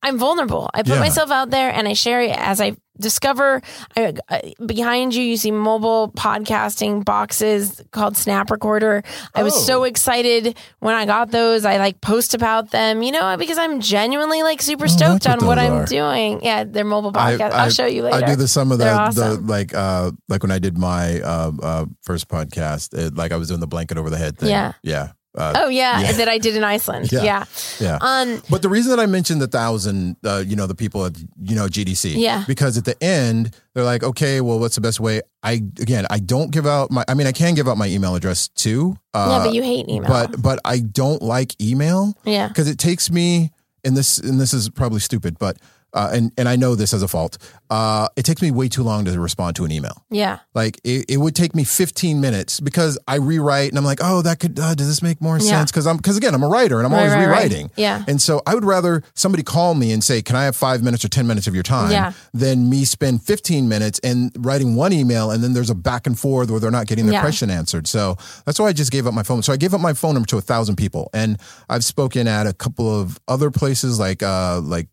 I'm 0.03 0.17
vulnerable. 0.17 0.69
I 0.73 0.83
put 0.83 0.93
Yeah. 0.93 0.99
myself 0.99 1.31
out 1.31 1.49
there 1.49 1.71
and 1.73 1.87
I 1.87 1.93
share 1.93 2.21
it 2.21 2.37
as 2.37 2.59
I 2.61 2.75
discover. 2.99 3.61
I, 3.97 4.13
I, 4.29 4.53
behind 4.63 5.15
you, 5.15 5.23
you 5.23 5.35
see 5.37 5.49
mobile 5.49 6.11
podcasting 6.11 7.03
boxes 7.03 7.81
called 7.91 8.15
Snap 8.17 8.51
Recorder. 8.51 9.03
I 9.33 9.41
was 9.43 9.55
Oh. 9.55 9.59
so 9.59 9.83
excited 9.85 10.55
when 10.79 10.93
I 10.93 11.05
got 11.05 11.31
those. 11.31 11.65
I 11.65 11.77
like 11.77 12.01
post 12.01 12.33
about 12.35 12.69
them, 12.71 13.01
you 13.01 13.11
know, 13.11 13.35
because 13.37 13.57
I'm 13.57 13.79
genuinely 13.79 14.43
like 14.43 14.61
super 14.61 14.85
Oh, 14.85 14.87
stoked 14.87 15.25
what 15.25 15.41
on 15.41 15.47
what 15.47 15.57
I'm 15.57 15.73
are. 15.73 15.85
doing. 15.85 16.43
Yeah, 16.43 16.65
they're 16.65 16.83
mobile 16.85 17.13
podcasts. 17.13 17.51
I- 17.53 17.63
I'll 17.63 17.69
show 17.71 17.85
you 17.87 18.03
later. 18.03 18.17
I 18.25 18.29
do 18.29 18.35
the 18.35 18.47
some 18.47 18.71
of 18.71 18.77
the, 18.77 18.83
They're 18.85 19.11
the 19.35 19.41
like 19.41 19.73
uh 19.73 20.11
like 20.29 20.43
when 20.43 20.51
I 20.51 20.59
did 20.59 20.77
my 20.77 21.19
uh, 21.21 21.51
uh 21.63 21.85
first 22.03 22.27
podcast, 22.27 22.93
it, 22.93 23.15
like 23.15 23.31
I 23.31 23.37
was 23.37 23.47
doing 23.47 23.59
the 23.61 23.67
blanket 23.67 23.97
over 23.97 24.09
the 24.11 24.17
head 24.17 24.37
thing. 24.37 24.49
Yeah. 24.49 24.73
yeah, 24.83 25.13
uh, 25.35 25.53
oh 25.55 25.67
yeah, 25.69 26.01
Yeah. 26.01 26.11
that 26.13 26.27
I 26.29 26.37
did 26.37 26.55
in 26.55 26.63
Iceland. 26.63 27.11
Yeah. 27.11 27.23
yeah. 27.23 27.45
yeah. 27.79 27.97
Um, 28.01 28.41
But 28.49 28.61
the 28.61 28.69
reason 28.69 28.89
that 28.95 28.99
I 28.99 29.05
mentioned 29.07 29.41
the 29.41 29.47
thousand, 29.47 30.17
uh, 30.23 30.43
you 30.45 30.55
know, 30.55 30.67
the 30.67 30.75
people 30.75 31.05
at 31.05 31.17
you 31.41 31.55
know 31.55 31.67
GDC, 31.67 32.15
Yeah. 32.15 32.43
because 32.47 32.77
at 32.77 32.85
the 32.85 33.01
end 33.03 33.55
they're 33.73 33.83
like, 33.83 34.03
okay, 34.03 34.41
well, 34.41 34.59
what's 34.59 34.75
the 34.75 34.81
best 34.81 34.99
way? 34.99 35.21
I 35.41 35.53
again, 35.79 36.05
I 36.09 36.19
don't 36.19 36.51
give 36.51 36.65
out 36.67 36.91
my. 36.91 37.03
I 37.07 37.13
mean, 37.15 37.27
I 37.27 37.31
can 37.31 37.55
give 37.55 37.67
out 37.67 37.77
my 37.77 37.87
email 37.87 38.15
address 38.15 38.47
too. 38.49 38.95
Uh, 39.13 39.39
yeah, 39.39 39.45
but 39.45 39.53
you 39.55 39.63
hate 39.63 39.89
email. 39.89 40.07
but 40.07 40.41
but 40.41 40.59
I 40.65 40.79
don't 40.79 41.21
like 41.21 41.59
email 41.61 42.15
yeah. 42.25 42.47
because 42.47 42.69
it 42.69 42.77
takes 42.77 43.09
me 43.11 43.51
and 43.83 43.97
this 43.97 44.17
and 44.17 44.39
this 44.39 44.53
is 44.53 44.69
probably 44.69 44.99
stupid, 44.99 45.37
but 45.39 45.57
uh, 45.93 46.09
and 46.13 46.31
and 46.37 46.47
I 46.49 46.55
know 46.55 46.75
this 46.75 46.93
as 46.93 47.03
a 47.03 47.07
fault. 47.07 47.37
Uh, 47.69 48.07
it 48.15 48.23
takes 48.23 48.41
me 48.41 48.51
way 48.51 48.67
too 48.69 48.83
long 48.83 49.03
to 49.05 49.19
respond 49.19 49.55
to 49.55 49.65
an 49.65 49.71
email. 49.71 50.05
Yeah. 50.11 50.39
Like 50.53 50.79
it, 50.83 51.05
it 51.09 51.17
would 51.17 51.35
take 51.35 51.55
me 51.55 51.63
15 51.63 52.21
minutes 52.21 52.59
because 52.59 52.99
I 53.07 53.15
rewrite 53.15 53.69
and 53.69 53.77
I'm 53.79 53.83
like, 53.85 53.97
oh, 54.01 54.21
that 54.21 54.39
could 54.39 54.59
uh, 54.59 54.75
does 54.75 54.87
this 54.87 55.01
make 55.01 55.21
more 55.21 55.37
Yeah. 55.39 55.49
sense? 55.59 55.71
Because 55.71 55.87
I'm 55.87 55.97
because 55.97 56.15
again 56.17 56.35
I'm 56.35 56.43
a 56.43 56.47
writer 56.47 56.77
and 56.77 56.85
I'm 56.85 56.91
Right, 56.93 56.99
always 56.99 57.13
right, 57.13 57.19
right. 57.25 57.27
rewriting. 57.43 57.71
Yeah. 57.75 58.03
And 58.07 58.21
so 58.21 58.41
I 58.45 58.53
would 58.53 58.65
rather 58.65 59.01
somebody 59.15 59.41
call 59.43 59.73
me 59.73 59.91
and 59.91 60.03
say, 60.03 60.21
can 60.21 60.35
I 60.35 60.43
have 60.45 60.55
five 60.55 60.83
minutes 60.83 61.03
or 61.03 61.09
10 61.09 61.25
minutes 61.25 61.47
of 61.47 61.53
your 61.55 61.63
time? 61.63 61.91
Yeah. 61.91 62.13
Than 62.33 62.69
me 62.69 62.85
spend 62.85 63.23
15 63.23 63.67
minutes 63.67 63.99
and 64.03 64.31
writing 64.39 64.75
one 64.75 64.93
email 64.93 65.31
and 65.31 65.43
then 65.43 65.53
there's 65.53 65.71
a 65.71 65.75
back 65.75 66.05
and 66.05 66.17
forth 66.19 66.51
where 66.51 66.59
they're 66.59 66.69
not 66.69 66.85
getting 66.87 67.05
their 67.05 67.13
Yeah. 67.13 67.21
question 67.21 67.49
answered. 67.49 67.87
So 67.87 68.17
that's 68.45 68.59
why 68.59 68.67
I 68.67 68.73
just 68.73 68.91
gave 68.91 69.07
up 69.07 69.13
my 69.15 69.23
phone. 69.23 69.41
So 69.41 69.51
I 69.51 69.57
gave 69.57 69.73
up 69.73 69.81
my 69.81 69.93
phone 69.93 70.13
number 70.13 70.27
to 70.27 70.37
a 70.37 70.41
thousand 70.41 70.75
people, 70.75 71.09
and 71.13 71.39
I've 71.69 71.83
spoken 71.83 72.27
at 72.27 72.45
a 72.45 72.53
couple 72.53 72.87
of 73.01 73.19
other 73.27 73.49
places 73.49 73.99
like 73.99 74.21
uh 74.21 74.59
like 74.63 74.87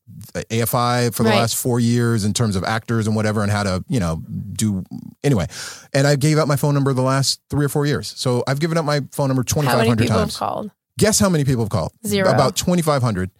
AFI 0.51 0.90
for 1.13 1.23
the 1.23 1.31
Right. 1.31 1.39
last 1.39 1.57
four 1.57 1.79
years 1.81 2.25
in 2.25 2.33
terms 2.35 2.57
of 2.57 2.65
actors 2.65 3.07
and 3.07 3.15
whatever, 3.15 3.43
and 3.43 3.51
how 3.53 3.63
to 3.63 3.85
you 3.89 4.01
know 4.01 4.23
do 4.53 4.85
anyway. 5.23 5.47
And 5.93 6.07
I 6.07 6.17
gave 6.17 6.39
up 6.39 6.49
my 6.49 6.57
phone 6.57 6.75
number 6.75 6.93
the 6.93 7.03
last 7.03 7.41
three 7.51 7.65
or 7.65 7.69
four 7.69 7.87
years. 7.87 8.13
So 8.17 8.43
I've 8.47 8.61
given 8.61 8.77
up 8.79 8.85
my 8.85 9.01
phone 9.13 9.29
number 9.29 9.43
twenty 9.45 9.67
How 9.69 9.73
five 9.75 9.79
many 9.81 9.89
hundred 9.91 10.03
people 10.05 10.19
times. 10.19 10.35
have 10.35 10.39
called? 10.49 10.71
Guess 10.99 11.19
how 11.19 11.29
many 11.29 11.45
people 11.45 11.63
have 11.65 11.71
called? 11.71 11.93
Zero. 12.07 12.29
About 12.31 12.57
twenty 12.57 12.83
five 12.83 13.03
hundred. 13.03 13.31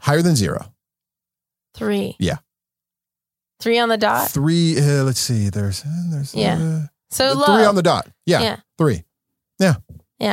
Higher 0.00 0.22
than 0.22 0.36
zero. 0.36 0.72
Three. 1.74 2.14
Yeah. 2.18 2.36
Three 3.60 3.78
on 3.78 3.88
the 3.88 3.96
dot. 3.96 4.30
Three. 4.30 4.78
Uh, 4.78 5.04
let's 5.04 5.20
see. 5.20 5.48
There's 5.48 5.82
uh, 5.84 6.02
there's 6.10 6.34
Yeah. 6.34 6.56
uh, 6.58 6.80
So 7.10 7.32
three 7.44 7.62
low. 7.62 7.68
on 7.68 7.74
the 7.74 7.82
dot. 7.82 8.08
Yeah, 8.26 8.40
Yeah. 8.40 8.56
three. 8.78 9.04
Yeah. 9.58 9.74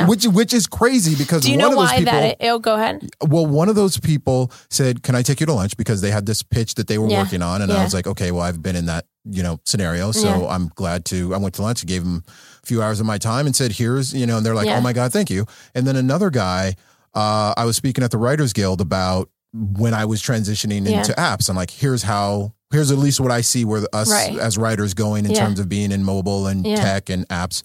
Which 0.06 0.26
which 0.26 0.52
is 0.54 0.66
crazy 0.66 1.14
because 1.14 1.42
Do 1.42 1.48
you 1.50 1.54
one 1.54 1.58
know 1.60 1.66
of 1.68 1.72
those 1.72 1.90
why 1.90 1.98
people. 1.98 2.12
that? 2.12 2.36
Oh, 2.40 2.58
go 2.58 2.74
ahead. 2.74 3.08
Well, 3.26 3.46
one 3.46 3.68
of 3.68 3.74
those 3.74 3.98
people 3.98 4.50
said, 4.70 5.02
"Can 5.02 5.14
I 5.14 5.22
take 5.22 5.40
you 5.40 5.46
to 5.46 5.52
lunch?" 5.52 5.76
Because 5.76 6.00
they 6.00 6.10
had 6.10 6.26
this 6.26 6.42
pitch 6.42 6.74
that 6.76 6.86
they 6.88 6.98
were 6.98 7.08
Yeah. 7.08 7.22
working 7.22 7.42
on, 7.42 7.62
and 7.62 7.70
Yeah. 7.70 7.78
I 7.80 7.84
was 7.84 7.94
like, 7.94 8.06
"Okay, 8.06 8.30
well, 8.30 8.42
I've 8.42 8.62
been 8.62 8.76
in 8.76 8.86
that 8.86 9.06
you 9.30 9.42
know 9.42 9.60
scenario, 9.64 10.12
so 10.12 10.28
Yeah. 10.42 10.46
I'm 10.48 10.68
glad 10.74 11.04
to." 11.06 11.34
I 11.34 11.38
went 11.38 11.54
to 11.56 11.62
lunch, 11.62 11.82
and 11.82 11.88
gave 11.88 12.04
them 12.04 12.24
a 12.62 12.66
few 12.66 12.82
hours 12.82 13.00
of 13.00 13.06
my 13.06 13.18
time, 13.18 13.46
and 13.46 13.54
said, 13.54 13.72
"Here's 13.72 14.12
you 14.14 14.26
know," 14.26 14.36
and 14.38 14.46
they're 14.46 14.54
like, 14.54 14.66
Yeah. 14.66 14.78
"Oh 14.78 14.80
my 14.80 14.92
god, 14.92 15.12
thank 15.12 15.30
you." 15.30 15.46
And 15.74 15.86
then 15.86 15.96
another 15.96 16.30
guy, 16.30 16.74
uh, 17.14 17.54
I 17.56 17.64
was 17.64 17.76
speaking 17.76 18.02
at 18.04 18.10
the 18.10 18.18
Writers 18.18 18.52
Guild 18.52 18.80
about 18.80 19.28
when 19.52 19.92
I 19.94 20.04
was 20.06 20.22
transitioning 20.22 20.88
Yeah. 20.88 20.98
into 21.00 21.12
apps. 21.12 21.48
I'm 21.50 21.56
like, 21.56 21.70
"Here's 21.70 22.02
how." 22.04 22.52
Here's 22.72 22.90
at 22.90 22.96
least 22.96 23.20
what 23.20 23.30
I 23.30 23.42
see 23.42 23.66
where 23.66 23.82
us 23.92 24.10
Right. 24.10 24.38
as 24.38 24.56
writers 24.56 24.94
going 24.94 25.26
in 25.26 25.32
Yeah. 25.32 25.40
terms 25.44 25.60
of 25.60 25.68
being 25.68 25.92
in 25.92 26.02
mobile 26.04 26.46
and 26.46 26.66
Yeah. 26.66 26.76
tech 26.76 27.10
and 27.10 27.28
apps. 27.28 27.60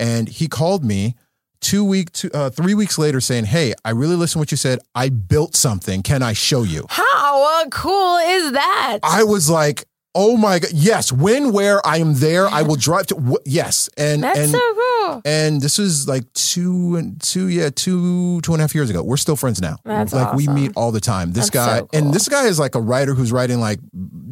And 0.00 0.28
he 0.28 0.48
called 0.48 0.84
me 0.84 1.14
two 1.60 1.84
week, 1.84 2.12
two, 2.12 2.30
uh, 2.32 2.50
three 2.50 2.74
weeks 2.74 2.98
later 2.98 3.20
saying, 3.20 3.46
Hey, 3.46 3.74
I 3.84 3.90
really 3.90 4.16
listened 4.16 4.40
to 4.40 4.42
what 4.42 4.50
you 4.50 4.56
said. 4.56 4.80
I 4.94 5.08
built 5.08 5.56
something. 5.56 6.02
Can 6.02 6.22
I 6.22 6.32
show 6.32 6.62
you? 6.62 6.86
How 6.88 7.62
uh, 7.62 7.68
cool 7.70 8.16
is 8.18 8.52
that? 8.52 8.98
I 9.02 9.24
was 9.24 9.48
like, 9.50 9.84
Oh 10.20 10.36
my 10.36 10.58
God. 10.58 10.72
Yes. 10.74 11.12
When, 11.12 11.52
where 11.52 11.80
I 11.86 11.98
am 11.98 12.14
there, 12.14 12.48
I 12.48 12.62
will 12.62 12.74
drive 12.74 13.06
to, 13.06 13.38
yes. 13.46 13.88
And, 13.96 14.24
That's 14.24 14.36
and, 14.36 14.50
so 14.50 14.74
cool. 14.74 15.22
and 15.24 15.60
this 15.60 15.78
is 15.78 16.08
like 16.08 16.24
two 16.32 16.96
and 16.96 17.20
two, 17.20 17.46
yeah, 17.46 17.70
two, 17.70 18.40
two 18.40 18.52
and 18.52 18.60
a 18.60 18.64
half 18.64 18.74
years 18.74 18.90
ago. 18.90 19.00
We're 19.00 19.16
still 19.16 19.36
friends 19.36 19.62
now. 19.62 19.76
That's 19.84 20.12
like 20.12 20.34
we 20.34 20.48
meet 20.48 20.72
all 20.74 20.90
the 20.90 21.00
time. 21.00 21.34
This 21.34 21.50
That's 21.50 21.50
guy, 21.50 21.78
so 21.78 21.86
cool. 21.86 22.00
and 22.00 22.12
this 22.12 22.28
guy 22.28 22.46
is 22.46 22.58
like 22.58 22.74
a 22.74 22.80
writer 22.80 23.14
who's 23.14 23.30
writing 23.30 23.60
like, 23.60 23.78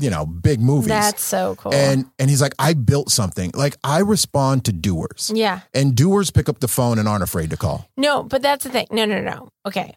you 0.00 0.11
know, 0.11 0.26
big 0.26 0.61
movies. 0.61 0.88
That's 0.88 1.23
so 1.23 1.55
cool. 1.55 1.73
and, 1.73 2.07
and 2.19 2.28
he's 2.28 2.43
like, 2.43 2.55
I 2.59 2.75
built 2.75 3.11
something. 3.11 3.52
Like 3.55 3.76
I 3.85 4.00
respond 4.00 4.64
to 4.64 4.73
doers 4.73 5.31
yeah. 5.33 5.61
and 5.73 5.95
doers 5.95 6.33
pick 6.33 6.49
up 6.49 6.59
the 6.59 6.69
phone 6.69 6.99
and 6.99 7.07
aren't 7.07 7.23
afraid 7.23 7.50
to 7.50 7.57
call. 7.57 7.88
No, 7.97 8.25
but 8.25 8.43
that's 8.43 8.64
the 8.64 8.71
thing. 8.71 8.88
No, 8.90 9.05
no, 9.05 9.21
no. 9.21 9.50
Okay. 9.64 9.97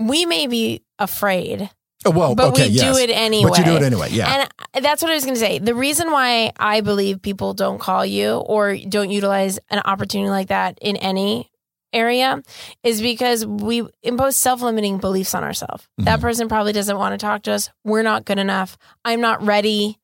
We 0.00 0.26
may 0.26 0.48
be 0.48 0.82
afraid, 0.98 1.70
well, 2.10 2.34
but 2.34 2.48
okay, 2.48 2.68
we 2.68 2.74
yes. 2.74 2.96
do 2.96 3.02
it 3.02 3.10
anyway. 3.10 3.48
But 3.50 3.58
you 3.58 3.64
do 3.64 3.76
it 3.76 3.82
anyway, 3.82 4.10
yeah. 4.10 4.46
And 4.74 4.84
that's 4.84 5.02
what 5.02 5.10
I 5.10 5.14
was 5.14 5.24
going 5.24 5.34
to 5.34 5.40
say. 5.40 5.58
The 5.58 5.74
reason 5.74 6.10
why 6.10 6.52
I 6.58 6.80
believe 6.80 7.22
people 7.22 7.54
don't 7.54 7.78
call 7.78 8.04
you 8.04 8.34
or 8.36 8.76
don't 8.76 9.10
utilize 9.10 9.58
an 9.70 9.80
opportunity 9.84 10.30
like 10.30 10.48
that 10.48 10.78
in 10.80 10.96
any 10.96 11.50
area 11.92 12.42
is 12.82 13.00
because 13.00 13.46
we 13.46 13.86
impose 14.02 14.36
self-limiting 14.36 14.98
beliefs 14.98 15.34
on 15.34 15.44
ourselves. 15.44 15.88
That 15.98 16.18
Mhm. 16.18 16.22
person 16.22 16.48
probably 16.48 16.72
doesn't 16.72 16.98
want 16.98 17.14
to 17.14 17.18
talk 17.18 17.42
to 17.44 17.52
us. 17.52 17.70
We're 17.84 18.02
not 18.02 18.24
good 18.24 18.38
enough. 18.38 18.76
I'm 19.04 19.20
not 19.20 19.42
ready. 19.42 19.98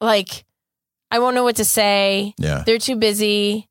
Like 0.00 0.44
I 1.10 1.20
won't 1.20 1.34
know 1.36 1.44
what 1.44 1.56
to 1.56 1.64
say. 1.64 2.34
yeah, 2.38 2.64
They're 2.66 2.78
too 2.78 2.96
busy. 2.96 3.67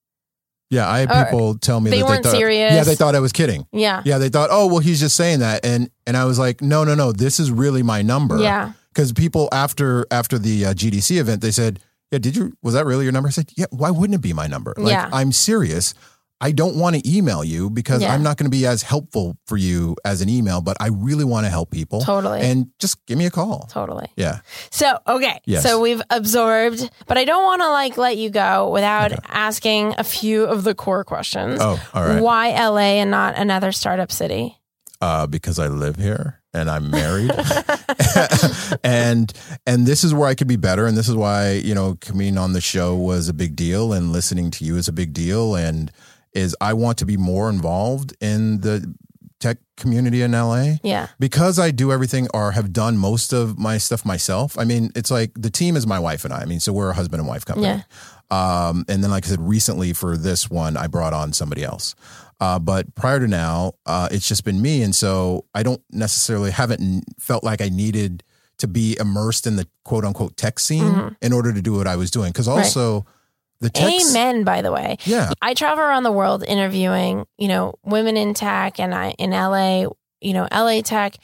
Yeah. 0.70 0.90
I 0.90 1.00
had 1.00 1.12
Or 1.12 1.26
people 1.26 1.58
tell 1.58 1.80
me 1.80 1.90
they 1.92 2.00
that 2.00 2.06
weren't 2.08 2.24
they 2.24 2.30
thought, 2.32 2.38
serious. 2.38 2.74
Yeah, 2.74 2.84
they 2.84 2.96
thought 2.96 3.16
I 3.16 3.20
was 3.20 3.32
kidding. 3.32 3.66
Yeah. 3.72 4.02
Yeah, 4.06 4.18
they 4.18 4.30
thought, 4.30 4.50
oh, 4.52 4.68
well, 4.68 4.80
he's 4.80 5.00
just 5.00 5.16
saying 5.16 5.40
that, 5.40 5.66
and 5.66 5.90
and 6.06 6.16
I 6.18 6.26
was 6.26 6.38
like, 6.40 6.62
no, 6.62 6.84
no, 6.84 6.96
no, 6.96 7.12
this 7.12 7.40
is 7.40 7.52
really 7.52 7.84
my 7.84 8.02
number. 8.02 8.38
Yeah. 8.40 8.72
because 8.94 9.14
people 9.14 9.50
after 9.52 10.06
after 10.12 10.38
the 10.40 10.66
uh, 10.68 10.74
GDC 10.74 11.18
event, 11.20 11.42
they 11.42 11.52
said, 11.52 11.80
yeah, 12.12 12.20
did 12.20 12.36
you 12.36 12.54
was 12.64 12.74
that 12.74 12.86
really 12.86 13.04
your 13.04 13.12
number? 13.14 13.28
I 13.28 13.32
said, 13.32 13.50
yeah. 13.58 13.66
Why 13.72 13.92
wouldn't 13.92 14.16
it 14.16 14.22
be 14.22 14.34
my 14.34 14.48
number? 14.48 14.74
Like, 14.78 14.92
Yeah. 14.92 15.10
I'm 15.12 15.32
serious. 15.32 15.94
I 16.40 16.52
don't 16.52 16.76
want 16.78 16.96
to 16.96 17.02
email 17.10 17.44
you 17.44 17.70
because 17.70 18.02
Yeah. 18.04 18.14
I'm 18.14 18.22
not 18.22 18.38
going 18.38 18.46
to 18.46 18.56
be 18.56 18.68
as 18.68 18.84
helpful 18.84 19.38
for 19.48 19.58
you 19.58 19.96
as 20.06 20.22
an 20.22 20.30
email, 20.30 20.62
but 20.62 20.78
I 20.80 20.90
really 20.90 21.24
want 21.24 21.46
to 21.46 21.50
help 21.50 21.72
people. 21.72 22.02
Totally. 22.02 22.42
And 22.42 22.68
just 22.78 23.04
give 23.08 23.18
me 23.18 23.26
a 23.26 23.32
call. 23.32 23.68
Totally. 23.72 24.08
Yeah. 24.16 24.42
So, 24.70 25.00
okay. 25.08 25.40
Yes. 25.46 25.64
So 25.64 25.80
we've 25.82 26.02
absorbed, 26.12 26.90
but 27.08 27.18
I 27.18 27.26
don't 27.26 27.44
want 27.44 27.62
to 27.64 27.70
like 27.70 27.98
let 27.98 28.18
you 28.18 28.30
go 28.30 28.70
without 28.72 29.14
asking 29.30 29.96
a 29.98 30.04
few 30.04 30.44
of 30.46 30.64
the 30.64 30.76
core 30.76 31.04
questions. 31.04 31.60
Oh, 31.60 31.82
all 31.94 32.04
right. 32.04 32.22
Why 32.22 32.50
LA 32.52 33.02
and 33.02 33.10
not 33.10 33.36
another 33.36 33.72
startup 33.72 34.12
city? 34.12 34.54
uh, 35.00 35.28
because 35.28 35.60
I 35.60 35.68
live 35.68 35.96
here 35.98 36.42
and 36.56 36.70
I'm 36.72 36.90
married, 36.90 37.30
and 38.84 39.32
and 39.66 39.86
this 39.86 40.04
is 40.04 40.14
where 40.14 40.28
I 40.28 40.36
could 40.36 40.48
be 40.48 40.56
better, 40.56 40.86
and 40.88 40.98
this 40.98 41.08
is 41.08 41.16
why 41.16 41.52
you 41.54 41.76
know 41.76 41.98
coming 42.02 42.38
on 42.38 42.54
the 42.54 42.62
show 42.62 42.96
was 42.96 43.30
a 43.30 43.34
big 43.34 43.56
deal, 43.56 43.94
and 43.94 44.12
listening 44.12 44.52
to 44.52 44.66
you 44.66 44.76
is 44.76 44.88
a 44.88 44.92
big 44.94 45.14
deal, 45.14 45.56
and 45.56 45.92
is 46.34 46.56
I 46.62 46.74
want 46.74 46.98
to 47.00 47.06
be 47.06 47.18
more 47.18 47.50
involved 47.50 48.16
in 48.22 48.62
the 48.62 48.94
tech 49.40 49.58
community 49.76 50.24
in 50.24 50.32
LA 50.32 50.78
Yeah. 50.84 51.08
because 51.20 51.60
I 51.60 51.70
do 51.70 51.92
everything 51.92 52.28
or 52.34 52.54
have 52.54 52.74
done 52.74 52.98
most 52.98 53.34
of 53.34 53.60
my 53.60 53.78
stuff 53.78 54.04
myself. 54.04 54.58
I 54.58 54.64
mean, 54.64 54.92
it's 54.96 55.12
like 55.12 55.32
the 55.36 55.52
team 55.52 55.76
is 55.78 55.86
my 55.86 56.00
wife 56.00 56.26
and 56.26 56.34
I. 56.34 56.40
I 56.42 56.46
mean, 56.46 56.60
so 56.60 56.74
we're 56.74 56.90
a 56.90 56.96
husband 56.96 57.20
and 57.20 57.28
wife 57.30 57.46
company. 57.46 57.68
Yeah. 57.68 57.82
Um, 58.32 58.84
and 58.90 59.04
then, 59.04 59.12
like 59.12 59.26
I 59.26 59.30
said, 59.30 59.40
recently 59.42 59.94
for 59.94 60.18
this 60.18 60.50
one, 60.50 60.76
I 60.76 60.88
brought 60.88 61.14
on 61.14 61.34
somebody 61.34 61.64
else. 61.64 61.96
Uh, 62.42 62.60
but 62.60 62.94
prior 62.96 63.20
to 63.20 63.28
now, 63.28 63.74
uh, 63.86 64.10
it's 64.12 64.28
just 64.28 64.44
been 64.44 64.62
me, 64.62 64.82
and 64.84 64.96
so 64.96 65.46
I 65.56 65.64
don't 65.64 65.82
necessarily 65.92 66.52
haven't 66.52 67.04
felt 67.20 67.44
like 67.44 67.62
I 67.62 67.70
needed 67.70 68.24
to 68.58 68.68
be 68.68 68.98
immersed 69.00 69.48
in 69.48 69.56
the 69.56 69.68
quote 69.84 70.04
unquote 70.04 70.36
tech 70.36 70.60
scene 70.60 70.84
Mhm. 70.84 71.16
in 71.22 71.32
order 71.32 71.54
to 71.54 71.62
do 71.62 71.74
what 71.74 71.88
I 71.88 71.96
was 71.96 72.12
doing. 72.12 72.32
Because 72.32 72.48
also, 72.48 73.06
the 73.60 73.72
s- 73.76 74.16
Amen, 74.16 74.44
by 74.44 74.62
the 74.62 74.72
way. 74.72 74.98
yeah, 75.06 75.32
I 75.42 75.54
travel 75.54 75.84
around 75.84 76.04
the 76.04 76.12
world 76.12 76.44
interviewing, 76.48 77.26
you 77.38 77.48
know, 77.48 77.74
women 77.84 78.18
in 78.18 78.34
tech 78.34 78.80
and 78.80 78.94
I 78.94 79.12
in 79.18 79.32
LA, 79.32 79.88
you 80.22 80.34
know, 80.34 80.48
LA 80.52 80.82
tech, 80.82 81.16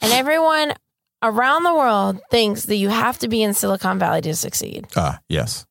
and 0.00 0.12
everyone 0.22 0.74
around 1.22 1.62
the 1.64 1.74
world 1.74 2.20
thinks 2.30 2.64
that 2.64 2.76
you 2.76 2.88
have 2.90 3.18
to 3.20 3.28
be 3.28 3.42
in 3.42 3.54
Silicon 3.54 3.98
Valley 3.98 4.20
to 4.22 4.34
succeed. 4.34 4.86
ah, 4.96 5.20
yes, 5.28 5.64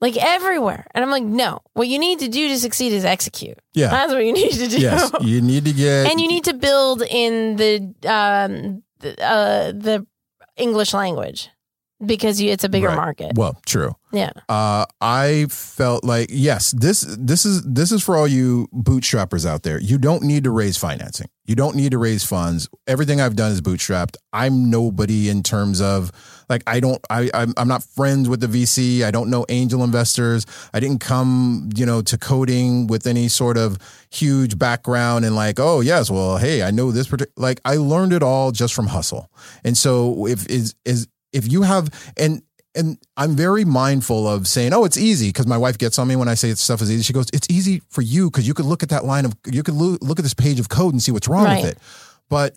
Like 0.00 0.16
everywhere. 0.16 0.86
And 0.94 1.04
I'm 1.04 1.10
like, 1.10 1.22
no. 1.22 1.60
What 1.74 1.86
you 1.88 1.98
need 1.98 2.18
to 2.20 2.28
do 2.28 2.48
to 2.48 2.58
succeed 2.58 2.92
is 2.92 3.04
execute. 3.04 3.58
yeah, 3.72 3.88
That's 3.90 4.12
what 4.12 4.24
you 4.24 4.32
need 4.32 4.50
to 4.52 4.66
do. 4.68 4.78
yes. 4.78 5.10
You 5.20 5.40
need 5.40 5.64
to 5.64 5.72
get 5.72 6.10
and 6.10 6.20
you 6.20 6.26
need 6.28 6.44
to 6.44 6.54
build 6.54 7.02
in 7.02 7.56
the 7.56 7.94
um 8.10 8.82
the, 9.00 9.10
uh 9.24 9.72
the 9.72 10.06
English 10.56 10.92
language 10.94 11.50
because 12.04 12.40
you, 12.40 12.50
it's 12.50 12.64
a 12.64 12.68
bigger 12.68 12.88
Right. 12.88 12.96
market. 12.96 13.32
well, 13.36 13.58
true. 13.66 13.94
Yeah. 14.12 14.30
uh, 14.48 14.86
I 15.00 15.46
felt 15.50 16.02
like 16.04 16.28
yes, 16.30 16.70
this 16.70 17.02
this 17.18 17.44
is 17.44 17.62
this 17.62 17.92
is 17.92 18.02
for 18.02 18.16
all 18.16 18.26
you 18.26 18.66
bootstrappers 18.72 19.44
out 19.44 19.62
there. 19.62 19.78
You 19.80 19.98
don't 19.98 20.22
need 20.22 20.44
to 20.44 20.50
raise 20.50 20.76
financing. 20.78 21.28
You 21.44 21.54
don't 21.54 21.76
need 21.76 21.90
to 21.90 21.98
raise 21.98 22.24
funds. 22.24 22.68
Everything 22.86 23.20
I've 23.20 23.36
done 23.36 23.52
is 23.52 23.60
bootstrapped. 23.60 24.16
I'm 24.32 24.70
nobody 24.70 25.28
in 25.28 25.42
terms 25.42 25.80
of 25.82 26.12
like 26.48 26.62
I 26.66 26.80
don't 26.80 27.00
I 27.10 27.30
I'm, 27.34 27.52
I'm 27.58 27.68
not 27.68 27.82
friends 27.82 28.28
with 28.28 28.40
the 28.40 28.46
VC. 28.46 29.02
I 29.02 29.10
don't 29.10 29.28
know 29.28 29.44
angel 29.50 29.84
investors. 29.84 30.46
I 30.72 30.80
didn't 30.80 31.00
come 31.00 31.68
you 31.74 31.84
know 31.84 32.00
to 32.02 32.16
coding 32.16 32.86
with 32.86 33.06
any 33.06 33.28
sort 33.28 33.58
of 33.58 33.76
huge 34.10 34.56
background 34.58 35.24
and 35.26 35.34
like 35.36 35.58
oh 35.60 35.80
yes 35.80 36.10
well 36.10 36.38
hey 36.38 36.62
I 36.62 36.70
know 36.70 36.90
this 36.90 37.08
particular 37.08 37.32
like 37.36 37.60
I 37.66 37.76
learned 37.76 38.12
it 38.14 38.22
all 38.22 38.50
just 38.52 38.72
from 38.72 38.86
hustle. 38.86 39.30
And 39.62 39.76
so 39.76 40.26
if 40.26 40.46
is 40.48 40.74
is 40.86 41.06
if 41.36 41.50
you 41.50 41.62
have 41.62 41.84
and 42.16 42.42
and 42.74 42.98
I'm 43.16 43.34
very 43.36 43.64
mindful 43.64 44.28
of 44.28 44.46
saying, 44.46 44.74
"Oh, 44.74 44.84
it's 44.84 44.98
easy," 44.98 45.28
because 45.30 45.46
my 45.46 45.56
wife 45.56 45.78
gets 45.78 45.98
on 45.98 46.08
me 46.08 46.16
when 46.16 46.28
I 46.28 46.34
say 46.34 46.52
stuff 46.54 46.82
is 46.82 46.90
easy. 46.90 47.02
She 47.02 47.12
goes, 47.14 47.26
"It's 47.32 47.46
easy 47.50 47.80
for 47.88 48.02
you 48.02 48.30
because 48.30 48.46
you 48.46 48.52
could 48.52 48.66
look 48.66 48.82
at 48.82 48.90
that 48.90 49.04
line 49.06 49.24
of 49.24 49.34
you 49.50 49.62
could 49.62 49.74
loo- 49.74 49.98
look 50.02 50.18
at 50.18 50.22
this 50.24 50.34
page 50.34 50.60
of 50.60 50.68
code 50.68 50.92
and 50.92 51.02
see 51.02 51.10
what's 51.12 51.26
wrong 51.28 51.44
Right. 51.44 51.62
with 51.62 51.72
it." 51.72 51.78
But 52.28 52.56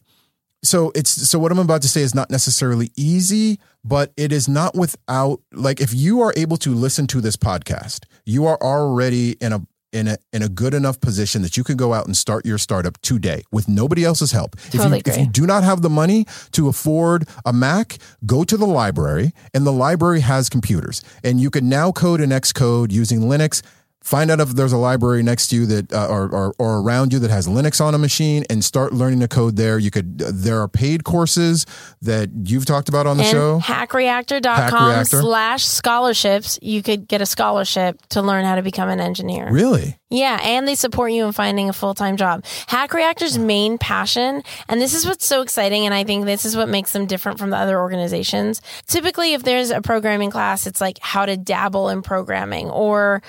so 0.61 0.91
it's 0.93 1.09
so 1.29 1.39
what 1.39 1.53
I'm 1.53 1.59
about 1.59 1.81
to 1.83 1.87
say 1.87 2.01
is 2.01 2.13
not 2.13 2.29
necessarily 2.29 2.91
easy, 2.97 3.59
but 3.85 4.11
it 4.17 4.33
is 4.33 4.49
not 4.49 4.75
without 4.75 5.39
like 5.53 5.79
if 5.79 5.93
you 5.93 6.19
are 6.21 6.33
able 6.35 6.57
to 6.57 6.73
listen 6.73 7.07
to 7.07 7.21
this 7.21 7.37
podcast, 7.37 7.99
you 8.25 8.45
are 8.45 8.57
already 8.61 9.37
in 9.39 9.53
a 9.53 9.61
in 9.91 10.07
a 10.07 10.17
in 10.31 10.41
a 10.41 10.49
good 10.49 10.73
enough 10.73 10.99
position 11.01 11.41
that 11.41 11.57
you 11.57 11.63
can 11.63 11.77
go 11.77 11.93
out 11.93 12.05
and 12.05 12.15
start 12.15 12.45
your 12.45 12.57
startup 12.57 12.99
today 13.01 13.43
with 13.51 13.67
nobody 13.67 14.03
else's 14.03 14.31
help. 14.31 14.55
Totally 14.71 14.99
if 14.99 15.07
you 15.07 15.13
if 15.13 15.19
you 15.19 15.27
do 15.27 15.45
not 15.45 15.63
have 15.63 15.81
the 15.81 15.89
money 15.89 16.25
to 16.51 16.67
afford 16.67 17.27
a 17.45 17.53
Mac, 17.53 17.97
go 18.25 18.43
to 18.43 18.57
the 18.57 18.67
library 18.67 19.33
and 19.53 19.65
the 19.65 19.71
library 19.71 20.21
has 20.21 20.49
computers 20.49 21.03
and 21.23 21.39
you 21.39 21.49
can 21.49 21.67
now 21.69 21.91
code 21.91 22.21
in 22.21 22.29
Xcode 22.29 22.91
using 22.91 23.21
Linux. 23.21 23.61
Find 24.01 24.31
out 24.31 24.39
if 24.39 24.49
there's 24.49 24.71
a 24.71 24.77
library 24.77 25.21
next 25.23 25.49
to 25.49 25.55
you 25.57 25.65
that 25.67 25.91
uh, 25.93 26.07
or, 26.07 26.29
or 26.29 26.55
or 26.57 26.79
around 26.79 27.11
you 27.11 27.19
that 27.19 27.29
has 27.29 27.47
Linux 27.47 27.81
on 27.81 27.93
a 27.93 27.97
machine 27.97 28.45
and 28.49 28.63
start 28.63 28.93
learning 28.93 29.19
to 29.19 29.27
code 29.27 29.55
there. 29.57 29.77
You 29.77 29.91
could 29.91 30.17
there 30.19 30.61
are 30.61 30.67
paid 30.69 31.03
courses 31.03 31.65
that 32.01 32.29
you've 32.45 32.65
talked 32.65 32.87
about 32.87 33.07
on 33.07 33.17
the 33.17 33.23
and 33.23 33.31
show. 33.31 33.59
hackreactor.com 33.59 34.71
Hackreactor. 34.71 35.21
slash 35.21 35.65
scholarships. 35.65 36.57
You 36.61 36.81
could 36.81 37.07
get 37.07 37.21
a 37.21 37.25
scholarship 37.25 38.01
to 38.09 38.21
learn 38.21 38.45
how 38.45 38.55
to 38.55 38.61
become 38.61 38.89
an 38.89 38.99
engineer. 39.01 39.51
Really? 39.51 39.99
Yeah, 40.11 40.39
and 40.41 40.67
they 40.67 40.73
support 40.73 41.11
you 41.11 41.25
in 41.25 41.33
finding 41.33 41.69
a 41.69 41.73
full 41.73 41.93
time 41.93 42.17
job. 42.17 42.43
Hack 42.67 42.93
Reactor's 42.93 43.37
main 43.37 43.77
passion, 43.77 44.41
and 44.67 44.81
this 44.81 44.95
is 44.95 45.05
what's 45.05 45.25
so 45.25 45.41
exciting, 45.43 45.85
and 45.85 45.93
I 45.93 46.03
think 46.03 46.25
this 46.25 46.45
is 46.45 46.57
what 46.57 46.67
makes 46.67 46.93
them 46.93 47.05
different 47.05 47.37
from 47.37 47.51
the 47.51 47.57
other 47.57 47.79
organizations. 47.79 48.59
Typically, 48.87 49.33
if 49.33 49.43
there's 49.43 49.69
a 49.69 49.81
programming 49.81 50.31
class, 50.31 50.65
it's 50.65 50.81
like 50.81 50.97
how 50.99 51.27
to 51.27 51.37
dabble 51.37 51.89
in 51.89 52.01
programming, 52.01 52.71
or, 52.71 53.21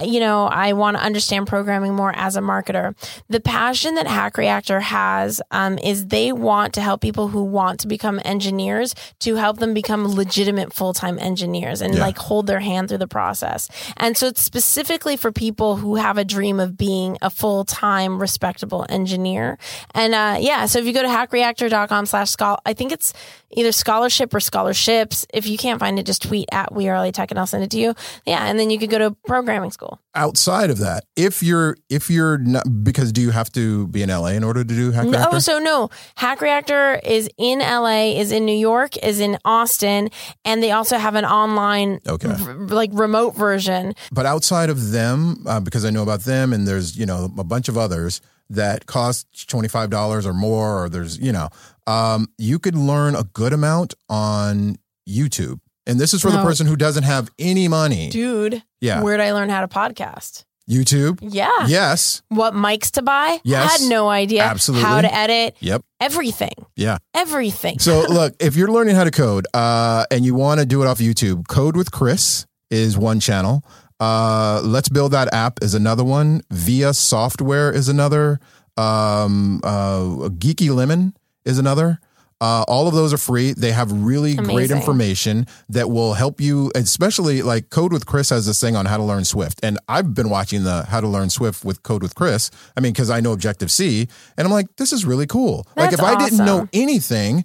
you 0.00 0.20
know, 0.20 0.46
I 0.46 0.74
want 0.74 0.96
to 0.96 1.02
understand 1.02 1.48
programming 1.48 1.94
more 1.94 2.12
as 2.14 2.36
a 2.36 2.40
marketer. 2.40 2.94
The 3.28 3.40
passion 3.40 3.96
that 3.96 4.06
Hack 4.06 4.38
Reactor 4.38 4.78
has 4.78 5.42
um, 5.50 5.76
is 5.78 6.06
they 6.06 6.30
want 6.32 6.72
to 6.74 6.80
help 6.80 7.00
people 7.00 7.28
who 7.28 7.42
want 7.42 7.80
to 7.80 7.88
become 7.88 8.20
engineers 8.24 8.94
to 9.20 9.34
help 9.34 9.58
them 9.58 9.74
become 9.74 10.06
legitimate 10.06 10.72
full 10.72 10.94
time 10.94 11.18
engineers 11.18 11.80
and 11.82 11.94
Yeah. 11.96 12.00
like 12.00 12.18
hold 12.18 12.46
their 12.46 12.60
hand 12.60 12.88
through 12.88 12.98
the 12.98 13.08
process. 13.08 13.68
And 13.96 14.16
so 14.16 14.28
it's 14.28 14.40
specifically 14.42 15.16
for 15.16 15.32
people 15.32 15.76
who 15.76 15.96
have 15.96 16.16
a 16.16 16.27
dream 16.28 16.60
of 16.60 16.76
being 16.76 17.18
a 17.20 17.30
full 17.30 17.64
time 17.64 18.20
respectable 18.20 18.86
engineer. 18.88 19.58
And 19.94 20.14
uh, 20.14 20.36
yeah, 20.38 20.66
so 20.66 20.78
if 20.78 20.84
you 20.86 20.92
go 20.92 21.02
to 21.02 21.08
hackreactor.com 21.08 22.06
slash 22.06 22.30
scholar, 22.30 22.58
I 22.64 22.74
think 22.74 22.92
it's 22.92 23.12
either 23.50 23.72
scholarship 23.72 24.32
or 24.32 24.40
scholarships. 24.40 25.26
If 25.34 25.46
you 25.46 25.58
can't 25.58 25.80
find 25.80 25.98
it, 25.98 26.06
just 26.06 26.22
tweet 26.22 26.48
at 26.52 26.72
We 26.72 26.88
Are 26.88 26.96
LA 26.98 27.10
Tech 27.10 27.30
and 27.30 27.40
I'll 27.40 27.46
send 27.46 27.64
it 27.64 27.70
to 27.72 27.78
you. 27.78 27.94
Yeah, 28.26 28.44
and 28.44 28.58
then 28.58 28.70
you 28.70 28.78
could 28.78 28.90
go 28.90 28.98
to 28.98 29.16
programming 29.26 29.70
school. 29.70 30.00
Outside 30.18 30.70
of 30.70 30.78
that, 30.78 31.04
if 31.14 31.42
you're 31.44 31.76
if 31.88 32.10
you're 32.10 32.38
not 32.38 32.64
because 32.82 33.12
do 33.12 33.20
you 33.20 33.30
have 33.30 33.50
to 33.52 33.86
be 33.86 34.02
in 34.02 34.08
LA 34.10 34.28
in 34.38 34.42
order 34.42 34.64
to 34.64 34.74
do 34.74 34.90
Hack 34.90 35.06
Reactor? 35.06 35.38
so 35.40 35.60
no. 35.60 35.90
Hack 36.16 36.40
Reactor 36.40 36.96
is 37.04 37.30
in 37.38 37.60
LA, 37.60 38.18
is 38.18 38.32
in 38.32 38.44
New 38.44 38.56
York, 38.56 38.96
is 38.96 39.20
in 39.20 39.38
Austin, 39.44 40.10
and 40.44 40.60
they 40.62 40.72
also 40.72 40.98
have 40.98 41.14
an 41.14 41.24
online, 41.24 42.00
Okay. 42.06 42.28
r- 42.30 42.54
like 42.66 42.90
remote 42.92 43.36
version. 43.36 43.94
but 44.10 44.26
outside 44.26 44.70
of 44.70 44.90
them, 44.90 45.44
uh, 45.46 45.60
because 45.60 45.84
I 45.84 45.90
know 45.90 46.02
about 46.02 46.22
them, 46.22 46.52
and 46.52 46.66
there's 46.66 46.96
you 46.98 47.06
know 47.06 47.30
a 47.38 47.44
bunch 47.44 47.68
of 47.68 47.78
others 47.78 48.20
that 48.50 48.86
cost 48.86 49.48
twenty 49.48 49.68
five 49.68 49.88
dollars 49.88 50.26
or 50.26 50.34
more, 50.34 50.82
or 50.82 50.88
there's 50.88 51.16
you 51.18 51.30
know, 51.30 51.48
um, 51.86 52.26
you 52.38 52.58
could 52.58 52.74
learn 52.74 53.14
a 53.14 53.22
good 53.22 53.52
amount 53.52 53.94
on 54.08 54.76
YouTube. 55.08 55.60
And 55.88 55.98
this 55.98 56.14
is 56.14 56.22
for 56.22 56.30
the 56.30 56.42
person 56.42 56.66
who 56.66 56.76
doesn't 56.76 57.04
have 57.04 57.30
any 57.38 57.66
money. 57.66 58.10
Dude, 58.10 58.62
Yeah, 58.80 59.02
where'd 59.02 59.20
I 59.20 59.32
learn 59.32 59.48
how 59.48 59.62
to 59.62 59.68
podcast? 59.68 60.44
YouTube. 60.70 61.18
Yeah. 61.22 61.48
Yes. 61.66 62.22
What 62.28 62.52
mics 62.52 62.90
to 62.92 63.02
buy? 63.02 63.40
Yes. 63.42 63.80
Had 63.80 63.88
no 63.88 64.10
idea. 64.10 64.42
Absolutely. 64.42 64.84
How 64.86 65.00
to 65.00 65.12
edit? 65.12 65.56
Yep. 65.60 65.82
Everything. 65.98 66.52
Yeah. 66.76 66.98
Everything. 67.14 67.78
So 67.78 68.02
look, 68.10 68.34
if 68.38 68.54
you're 68.54 68.70
learning 68.70 68.94
how 68.94 69.04
to 69.04 69.10
code 69.10 69.46
uh, 69.54 70.04
and 70.10 70.26
you 70.26 70.34
want 70.34 70.60
to 70.60 70.66
do 70.66 70.82
it 70.82 70.86
off 70.86 70.98
YouTube, 70.98 71.48
Code 71.48 71.74
with 71.74 71.90
Chris 71.90 72.44
is 72.70 72.98
one 72.98 73.18
channel. 73.18 73.64
Uh, 73.98 74.60
Let's 74.62 74.90
Build 74.90 75.12
That 75.12 75.32
App 75.32 75.62
is 75.62 75.72
another 75.74 76.04
one. 76.04 76.42
Vea 76.50 76.92
Software 76.92 77.72
is 77.72 77.88
another. 77.88 78.38
Um, 78.76 79.60
uh, 79.64 80.28
Geeky 80.28 80.68
Lemon 80.72 81.16
is 81.46 81.58
another. 81.58 81.98
Uh, 82.40 82.64
all 82.68 82.86
of 82.86 82.94
those 82.94 83.12
are 83.12 83.18
free. 83.18 83.52
They 83.52 83.72
have 83.72 83.90
really 83.90 84.34
great 84.34 84.70
information 84.70 85.46
that 85.70 85.90
will 85.90 86.14
help 86.14 86.40
you, 86.40 86.70
especially 86.76 87.42
like 87.42 87.68
Code 87.70 87.92
with 87.92 88.06
Chris 88.06 88.30
has 88.30 88.46
this 88.46 88.60
thing 88.60 88.76
on 88.76 88.86
how 88.86 88.96
to 88.96 89.02
learn 89.02 89.24
Swift. 89.24 89.58
And 89.64 89.76
I've 89.88 90.14
been 90.14 90.30
watching 90.30 90.62
the 90.62 90.84
How 90.84 91.00
to 91.00 91.08
Learn 91.08 91.30
Swift 91.30 91.64
with 91.64 91.82
Code 91.82 92.00
with 92.02 92.14
Chris. 92.14 92.50
I 92.76 92.80
mean, 92.80 92.92
because 92.92 93.10
I 93.10 93.18
know 93.20 93.32
Objective 93.32 93.72
C, 93.72 94.06
and 94.36 94.46
I'm 94.46 94.52
like, 94.52 94.68
this 94.76 94.92
is 94.92 95.04
really 95.04 95.26
cool. 95.26 95.66
like, 95.76 95.90
That's 95.90 95.94
if 95.94 96.00
I 96.00 96.14
didn't 96.16 96.44
know 96.46 96.68
anything, 96.72 97.44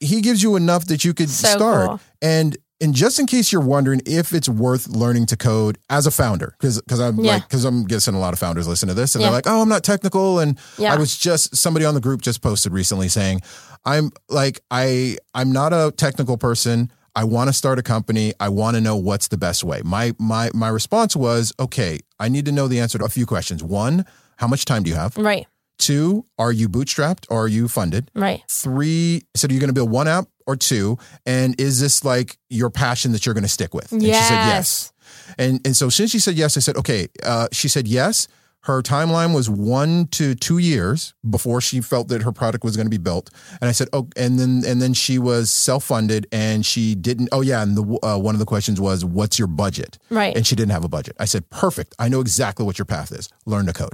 he 0.00 0.22
gives 0.22 0.42
you 0.42 0.56
enough 0.56 0.86
that 0.86 1.04
you 1.04 1.12
could 1.12 1.28
So 1.28 1.48
start. 1.58 1.88
cool. 1.88 2.00
And 2.22 2.56
and 2.80 2.94
just 2.94 3.18
in 3.20 3.26
case 3.26 3.52
you're 3.52 3.60
wondering 3.62 4.00
if 4.06 4.32
it's 4.32 4.48
worth 4.48 4.88
learning 4.88 5.26
to 5.26 5.36
code 5.36 5.78
as 5.90 6.06
a 6.06 6.10
founder, 6.10 6.54
because 6.58 6.80
because 6.80 7.00
I'm 7.00 7.18
Yeah. 7.20 7.34
like 7.34 7.48
because 7.48 7.64
I'm 7.64 7.84
guessing 7.84 8.14
a 8.14 8.18
lot 8.18 8.32
of 8.32 8.38
founders 8.38 8.66
listen 8.66 8.88
to 8.88 8.94
this 8.94 9.14
and 9.14 9.22
Yeah. 9.22 9.28
they're 9.28 9.36
like, 9.38 9.46
oh, 9.46 9.62
I'm 9.62 9.68
not 9.68 9.82
technical. 9.84 10.38
And 10.40 10.58
Yeah. 10.78 10.92
I 10.92 10.96
was 10.96 11.16
just 11.16 11.56
somebody 11.56 11.84
on 11.84 11.94
the 11.94 12.00
group 12.00 12.20
just 12.22 12.40
posted 12.42 12.72
recently 12.72 13.08
saying, 13.08 13.40
I'm 13.84 14.10
like 14.28 14.60
I 14.70 15.18
I'm 15.34 15.52
not 15.52 15.72
a 15.72 15.92
technical 15.96 16.36
person. 16.36 16.90
I 17.16 17.22
want 17.22 17.48
to 17.48 17.52
start 17.52 17.78
a 17.78 17.82
company. 17.82 18.32
I 18.40 18.48
want 18.48 18.74
to 18.74 18.80
know 18.80 18.96
what's 18.96 19.28
the 19.28 19.38
best 19.38 19.62
way. 19.62 19.80
My 19.84 20.14
my 20.18 20.50
my 20.52 20.68
response 20.68 21.14
was, 21.14 21.52
okay, 21.60 22.00
I 22.18 22.28
need 22.28 22.44
to 22.46 22.52
know 22.52 22.66
the 22.66 22.80
answer 22.80 22.98
to 22.98 23.04
a 23.04 23.08
few 23.08 23.24
questions. 23.26 23.62
One, 23.62 24.04
how 24.38 24.48
much 24.48 24.64
time 24.64 24.82
do 24.82 24.90
you 24.90 24.96
have? 24.96 25.16
right. 25.16 25.46
Two, 25.76 26.24
are 26.38 26.52
you 26.52 26.68
bootstrapped 26.68 27.26
or 27.30 27.42
are 27.44 27.48
you 27.48 27.66
funded? 27.68 28.08
Right. 28.14 28.42
three 28.48 29.22
so 29.34 29.48
you're 29.50 29.58
going 29.60 29.68
to 29.68 29.74
build 29.74 29.90
one 29.90 30.06
app 30.06 30.26
or 30.46 30.56
two 30.56 30.98
and 31.26 31.58
is 31.60 31.80
this 31.80 32.04
like 32.04 32.36
your 32.48 32.70
passion 32.70 33.12
that 33.12 33.24
you're 33.24 33.34
going 33.34 33.42
to 33.42 33.48
stick 33.48 33.74
with? 33.74 33.90
And 33.92 34.02
she 34.02 34.12
said 34.12 34.46
yes. 34.46 34.92
and 35.38 35.60
and 35.64 35.76
so 35.76 35.88
since 35.88 36.10
she 36.10 36.18
said 36.18 36.34
yes 36.34 36.56
i 36.56 36.60
said 36.60 36.76
okay 36.76 37.08
uh, 37.22 37.48
she 37.52 37.68
said 37.68 37.86
yes. 37.88 38.28
Her 38.60 38.80
timeline 38.80 39.34
was 39.34 39.50
one 39.50 40.06
to 40.12 40.34
two 40.34 40.56
years 40.56 41.12
before 41.28 41.60
she 41.60 41.82
felt 41.82 42.08
that 42.08 42.22
her 42.22 42.32
product 42.32 42.64
was 42.64 42.76
going 42.76 42.86
to 42.86 42.90
be 42.90 42.96
built. 42.96 43.28
And 43.60 43.68
i 43.68 43.72
said 43.72 43.88
oh 43.92 44.08
and 44.16 44.38
then 44.38 44.62
and 44.66 44.80
then 44.80 44.94
she 44.94 45.18
was 45.18 45.50
self-funded 45.50 46.26
and 46.32 46.64
she 46.64 46.94
didn't 46.94 47.28
oh 47.30 47.42
yeah 47.42 47.62
and 47.62 47.76
the 47.76 47.98
uh, 48.02 48.16
one 48.18 48.34
of 48.34 48.38
the 48.38 48.46
questions 48.46 48.80
was 48.80 49.04
what's 49.04 49.38
your 49.38 49.48
budget? 49.48 49.98
Right. 50.08 50.34
and 50.34 50.46
she 50.46 50.56
didn't 50.56 50.72
have 50.72 50.84
a 50.84 50.88
budget. 50.88 51.14
I 51.20 51.26
said 51.26 51.50
perfect. 51.50 51.94
I 51.98 52.08
know 52.08 52.20
exactly 52.20 52.64
what 52.64 52.78
your 52.78 52.86
path 52.86 53.12
is. 53.12 53.28
Learn 53.44 53.66
to 53.66 53.74
code 53.74 53.92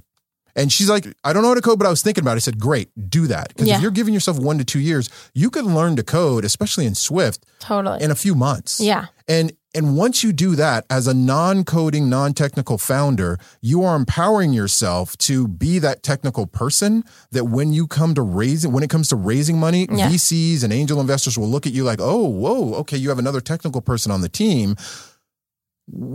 and 0.56 0.72
she's 0.72 0.88
like, 0.88 1.06
I 1.24 1.32
don't 1.32 1.42
know 1.42 1.48
how 1.48 1.54
to 1.54 1.60
code, 1.60 1.78
but 1.78 1.86
I 1.86 1.90
was 1.90 2.02
thinking 2.02 2.22
about 2.22 2.32
it. 2.32 2.36
I 2.36 2.40
said, 2.40 2.58
great, 2.58 2.88
do 3.10 3.26
that. 3.28 3.48
Because 3.48 3.68
Yeah. 3.68 3.76
if 3.76 3.82
you're 3.82 3.90
giving 3.90 4.14
yourself 4.14 4.38
one 4.38 4.58
to 4.58 4.64
two 4.64 4.80
years, 4.80 5.08
you 5.34 5.50
can 5.50 5.74
learn 5.74 5.96
to 5.96 6.02
code, 6.02 6.44
especially 6.44 6.86
in 6.86 6.94
Swift, 6.94 7.44
Totally. 7.60 8.02
in 8.02 8.10
a 8.10 8.14
few 8.14 8.34
months. 8.34 8.80
Yeah. 8.80 9.06
And 9.28 9.52
and 9.72 9.96
once 9.96 10.24
you 10.24 10.32
do 10.32 10.56
that 10.56 10.84
as 10.90 11.06
a 11.06 11.14
non-coding, 11.14 12.08
non-technical 12.10 12.76
founder, 12.76 13.38
you 13.62 13.84
are 13.84 13.94
empowering 13.94 14.52
yourself 14.52 15.16
to 15.18 15.46
be 15.46 15.78
that 15.78 16.02
technical 16.02 16.44
person 16.48 17.04
that 17.30 17.44
when 17.44 17.72
you 17.72 17.86
come 17.86 18.12
to 18.14 18.22
raising 18.22 18.72
when 18.72 18.82
it 18.82 18.90
comes 18.90 19.06
to 19.10 19.14
raising 19.16 19.58
money, 19.60 19.86
Yeah. 19.88 20.08
VCs 20.08 20.64
and 20.64 20.72
angel 20.72 21.00
investors 21.00 21.38
will 21.38 21.48
look 21.48 21.68
at 21.68 21.72
you 21.72 21.84
like, 21.84 22.00
"Oh, 22.02 22.24
whoa, 22.28 22.74
okay, 22.80 22.96
you 22.96 23.10
have 23.10 23.20
another 23.20 23.40
technical 23.40 23.80
person 23.80 24.10
on 24.10 24.22
the 24.22 24.28
team." 24.28 24.74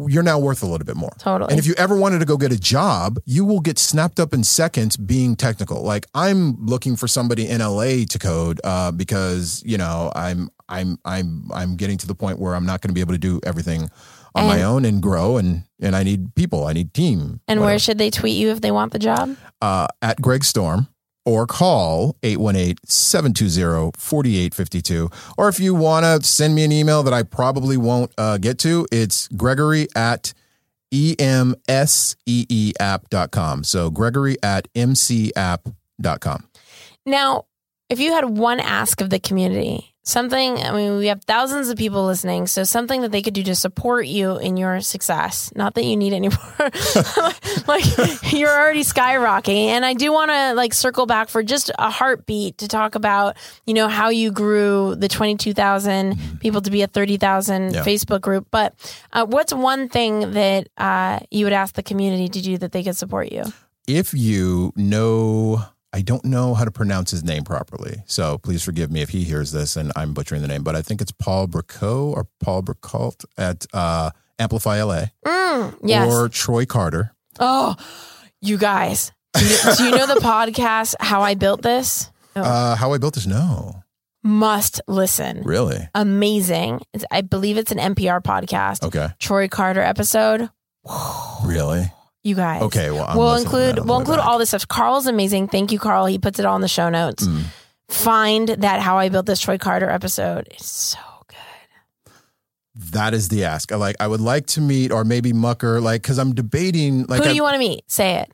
You're 0.08 0.24
now 0.24 0.40
worth 0.40 0.64
a 0.64 0.66
little 0.66 0.86
bit 0.86 0.96
more. 0.96 1.12
Totally. 1.20 1.50
And 1.52 1.60
if 1.60 1.66
you 1.68 1.74
ever 1.78 1.96
wanted 1.96 2.20
to 2.20 2.26
go 2.26 2.38
get 2.38 2.52
a 2.52 2.60
job, 2.60 3.18
you 3.26 3.44
will 3.46 3.60
get 3.60 3.78
snapped 3.80 4.20
up 4.20 4.34
in 4.34 4.44
seconds 4.44 4.98
being 4.98 5.36
technical. 5.36 5.82
Like 5.84 6.06
I'm 6.14 6.66
looking 6.66 6.96
for 6.96 7.08
somebody 7.08 7.48
in 7.48 7.60
LA 7.60 8.06
to 8.10 8.20
code 8.20 8.62
uh, 8.64 8.92
because 8.92 9.62
you 9.66 9.78
know 9.78 10.12
I'm 10.16 10.50
I'm 10.70 10.98
I'm 11.06 11.50
I'm 11.54 11.76
getting 11.76 11.98
to 12.00 12.08
the 12.08 12.16
point 12.16 12.40
where 12.40 12.56
I'm 12.56 12.66
not 12.66 12.82
going 12.82 12.90
to 12.90 12.94
be 12.94 13.02
able 13.02 13.14
to 13.14 13.20
do 13.20 13.40
everything 13.44 13.90
on 14.34 14.48
my 14.48 14.64
own 14.64 14.84
and 14.84 15.02
grow 15.02 15.38
and 15.38 15.64
and 15.80 15.96
I 15.96 16.04
need 16.04 16.36
people. 16.36 16.66
I 16.68 16.74
need 16.74 16.94
team. 16.94 17.40
and 17.48 17.62
where 17.62 17.80
should 17.80 17.98
they 17.98 18.10
tweet 18.10 18.38
you 18.38 18.50
if 18.52 18.62
they 18.62 18.72
want 18.72 18.92
the 18.94 19.00
job? 19.00 19.36
uh, 19.62 19.88
at 20.02 20.22
Greg 20.22 20.44
Storm 20.44 20.88
or 21.26 21.48
call 21.48 22.16
818-720-4852 22.22 25.12
or 25.38 25.50
if 25.50 25.60
you 25.60 25.76
want 25.76 26.06
to 26.06 26.24
send 26.28 26.56
me 26.56 26.64
an 26.64 26.72
email 26.72 27.04
that 27.04 27.14
I 27.14 27.24
probably 27.24 27.76
won't 27.78 28.12
uh, 28.18 28.38
get 28.38 28.58
to 28.60 28.88
it's 28.92 29.28
Gregory 29.30 29.88
at 29.96 30.34
emseeapp.com 30.94 33.64
so 33.64 33.90
Gregory 33.90 34.38
at 34.44 34.72
emseeapp.com 34.74 36.48
Now, 37.06 37.46
if 37.90 38.00
you 38.00 38.14
had 38.14 38.26
one 38.26 38.60
ask 38.60 39.02
of 39.02 39.10
the 39.10 39.20
community, 39.20 39.95
something, 40.06 40.58
I 40.64 40.72
mean, 40.72 40.98
we 40.98 41.08
have 41.08 41.24
thousands 41.26 41.68
of 41.70 41.78
people 41.78 42.06
listening, 42.06 42.48
so 42.48 42.64
something 42.64 43.02
that 43.02 43.12
they 43.12 43.22
could 43.22 43.34
do 43.34 43.44
to 43.44 43.56
support 43.56 44.06
you 44.08 44.38
in 44.38 44.56
your 44.56 44.80
success. 44.80 45.52
Not 45.56 45.74
that 45.74 45.84
you 45.84 45.98
need 45.98 46.14
any 46.14 46.30
more. 46.60 46.70
like 47.68 47.84
you're 48.32 48.50
already 48.50 48.84
skyrocketing. 48.84 49.68
And 49.68 49.84
I 49.86 49.94
do 49.94 50.12
want 50.14 50.32
to 50.32 50.54
like 50.54 50.74
circle 50.74 51.06
back 51.06 51.30
for 51.30 51.44
just 51.44 51.72
a 51.78 51.90
heartbeat 51.90 52.60
to 52.60 52.68
talk 52.68 52.96
about, 52.96 53.36
you 53.66 53.74
know, 53.74 53.88
how 53.88 54.10
you 54.10 54.32
grew 54.32 54.96
the 54.96 55.08
22,000 55.08 56.40
people 56.40 56.62
to 56.62 56.72
be 56.72 56.82
a 56.84 56.88
30,000 56.88 57.74
Yeah. 57.74 57.84
Facebook 57.84 58.22
group. 58.22 58.48
But 58.52 58.74
uh, 59.12 59.26
what's 59.26 59.54
one 59.54 59.90
thing 59.90 60.32
that 60.34 60.70
uh, 60.78 61.20
you 61.32 61.46
would 61.46 61.54
ask 61.54 61.76
the 61.76 61.84
community 61.84 62.30
to 62.30 62.42
do 62.42 62.58
that 62.60 62.72
they 62.72 62.84
could 62.84 62.96
support 62.96 63.32
you? 63.32 63.44
if 63.88 64.16
you 64.16 64.74
know 64.76 65.64
I 65.96 66.02
don't 66.02 66.26
know 66.26 66.54
how 66.54 66.66
to 66.66 66.72
pronounce 66.72 67.12
his 67.12 67.24
name 67.24 67.46
properly, 67.46 68.04
so 68.06 68.38
please 68.38 68.62
forgive 68.62 68.92
me 68.92 69.02
if 69.02 69.12
he 69.12 69.24
hears 69.24 69.54
this 69.54 69.78
and 69.78 69.94
I'm 69.96 70.14
butchering 70.14 70.42
the 70.42 70.48
name, 70.50 70.62
but 70.62 70.76
I 70.76 70.82
think 70.82 71.00
it's 71.00 71.14
Paul 71.14 71.48
Bricot 71.48 72.14
or 72.14 72.28
Paul 72.42 72.64
Bricalt 72.64 73.24
at 73.38 73.66
uh, 73.74 74.10
Amplify 74.38 74.84
LA. 74.84 75.06
Mm, 75.26 75.78
yes. 75.86 76.12
or 76.14 76.28
Troy 76.28 76.66
Carter. 76.66 77.16
Oh, 77.40 77.78
you 78.42 78.58
guys. 78.58 79.14
Do 79.36 79.46
you, 79.46 79.58
do 79.78 79.84
you 79.86 79.92
know 79.92 80.06
the 80.06 80.20
podcast, 80.20 80.96
How 81.00 81.22
I 81.22 81.36
Built 81.36 81.62
This? 81.62 82.12
Uh, 82.36 82.76
how 82.76 82.92
I 82.92 82.98
built 82.98 83.14
this? 83.16 83.26
No, 83.26 83.82
Must 84.22 84.82
listen. 84.90 85.44
really. 85.44 85.88
Amazing. 85.96 86.82
It's, 86.94 87.06
I 87.10 87.22
believe 87.22 87.56
it's 87.58 87.72
an 87.72 87.78
NPR 87.78 88.22
podcast. 88.22 88.84
Okay, 88.84 89.08
Troy 89.20 89.48
Carter 89.48 89.80
episode. 89.80 90.50
really. 91.46 91.90
You 92.26 92.34
guys. 92.34 92.64
Okay, 92.64 92.90
well, 92.90 93.06
I'm 93.08 93.18
we'll 93.18 93.28
listening 93.34 93.52
to 93.52 93.58
that 93.58 93.70
include 93.70 93.88
we'll 93.88 94.00
include 94.00 94.18
back. 94.18 94.26
all 94.26 94.40
this 94.40 94.50
stuff. 94.50 94.68
Carl's 94.68 95.06
amazing. 95.06 95.48
Thank 95.48 95.72
you, 95.72 95.78
Carl. 95.78 96.08
He 96.08 96.18
puts 96.18 96.40
it 96.40 96.46
all 96.46 96.56
in 96.56 96.62
the 96.64 96.68
show 96.68 96.90
notes. 96.90 97.28
Mm. 97.28 97.44
Find 97.88 98.50
that 98.50 98.82
How 98.82 98.98
I 98.98 99.10
Built 99.10 99.28
This 99.28 99.40
Troy 99.40 99.60
Carter 99.60 99.88
episode. 99.88 100.48
It's 100.50 100.66
so 100.66 100.98
good. 101.28 102.14
That 102.92 103.14
is 103.14 103.30
the 103.30 103.46
ask. 103.46 103.72
I 103.72 103.76
like. 103.76 103.96
I 104.00 104.08
would 104.08 104.22
like 104.22 104.48
to 104.48 104.62
meet, 104.62 104.92
or 104.92 105.04
maybe 105.04 105.34
Mucker, 105.34 105.80
like, 105.80 106.02
because 106.02 106.18
I'm 106.18 106.34
debating. 106.34 107.06
Like, 107.06 107.22
Who 107.22 107.30
do 107.30 107.36
you 107.36 107.44
want 107.44 107.54
to 107.54 107.60
meet? 107.60 107.84
Say 107.92 108.16
it. 108.16 108.32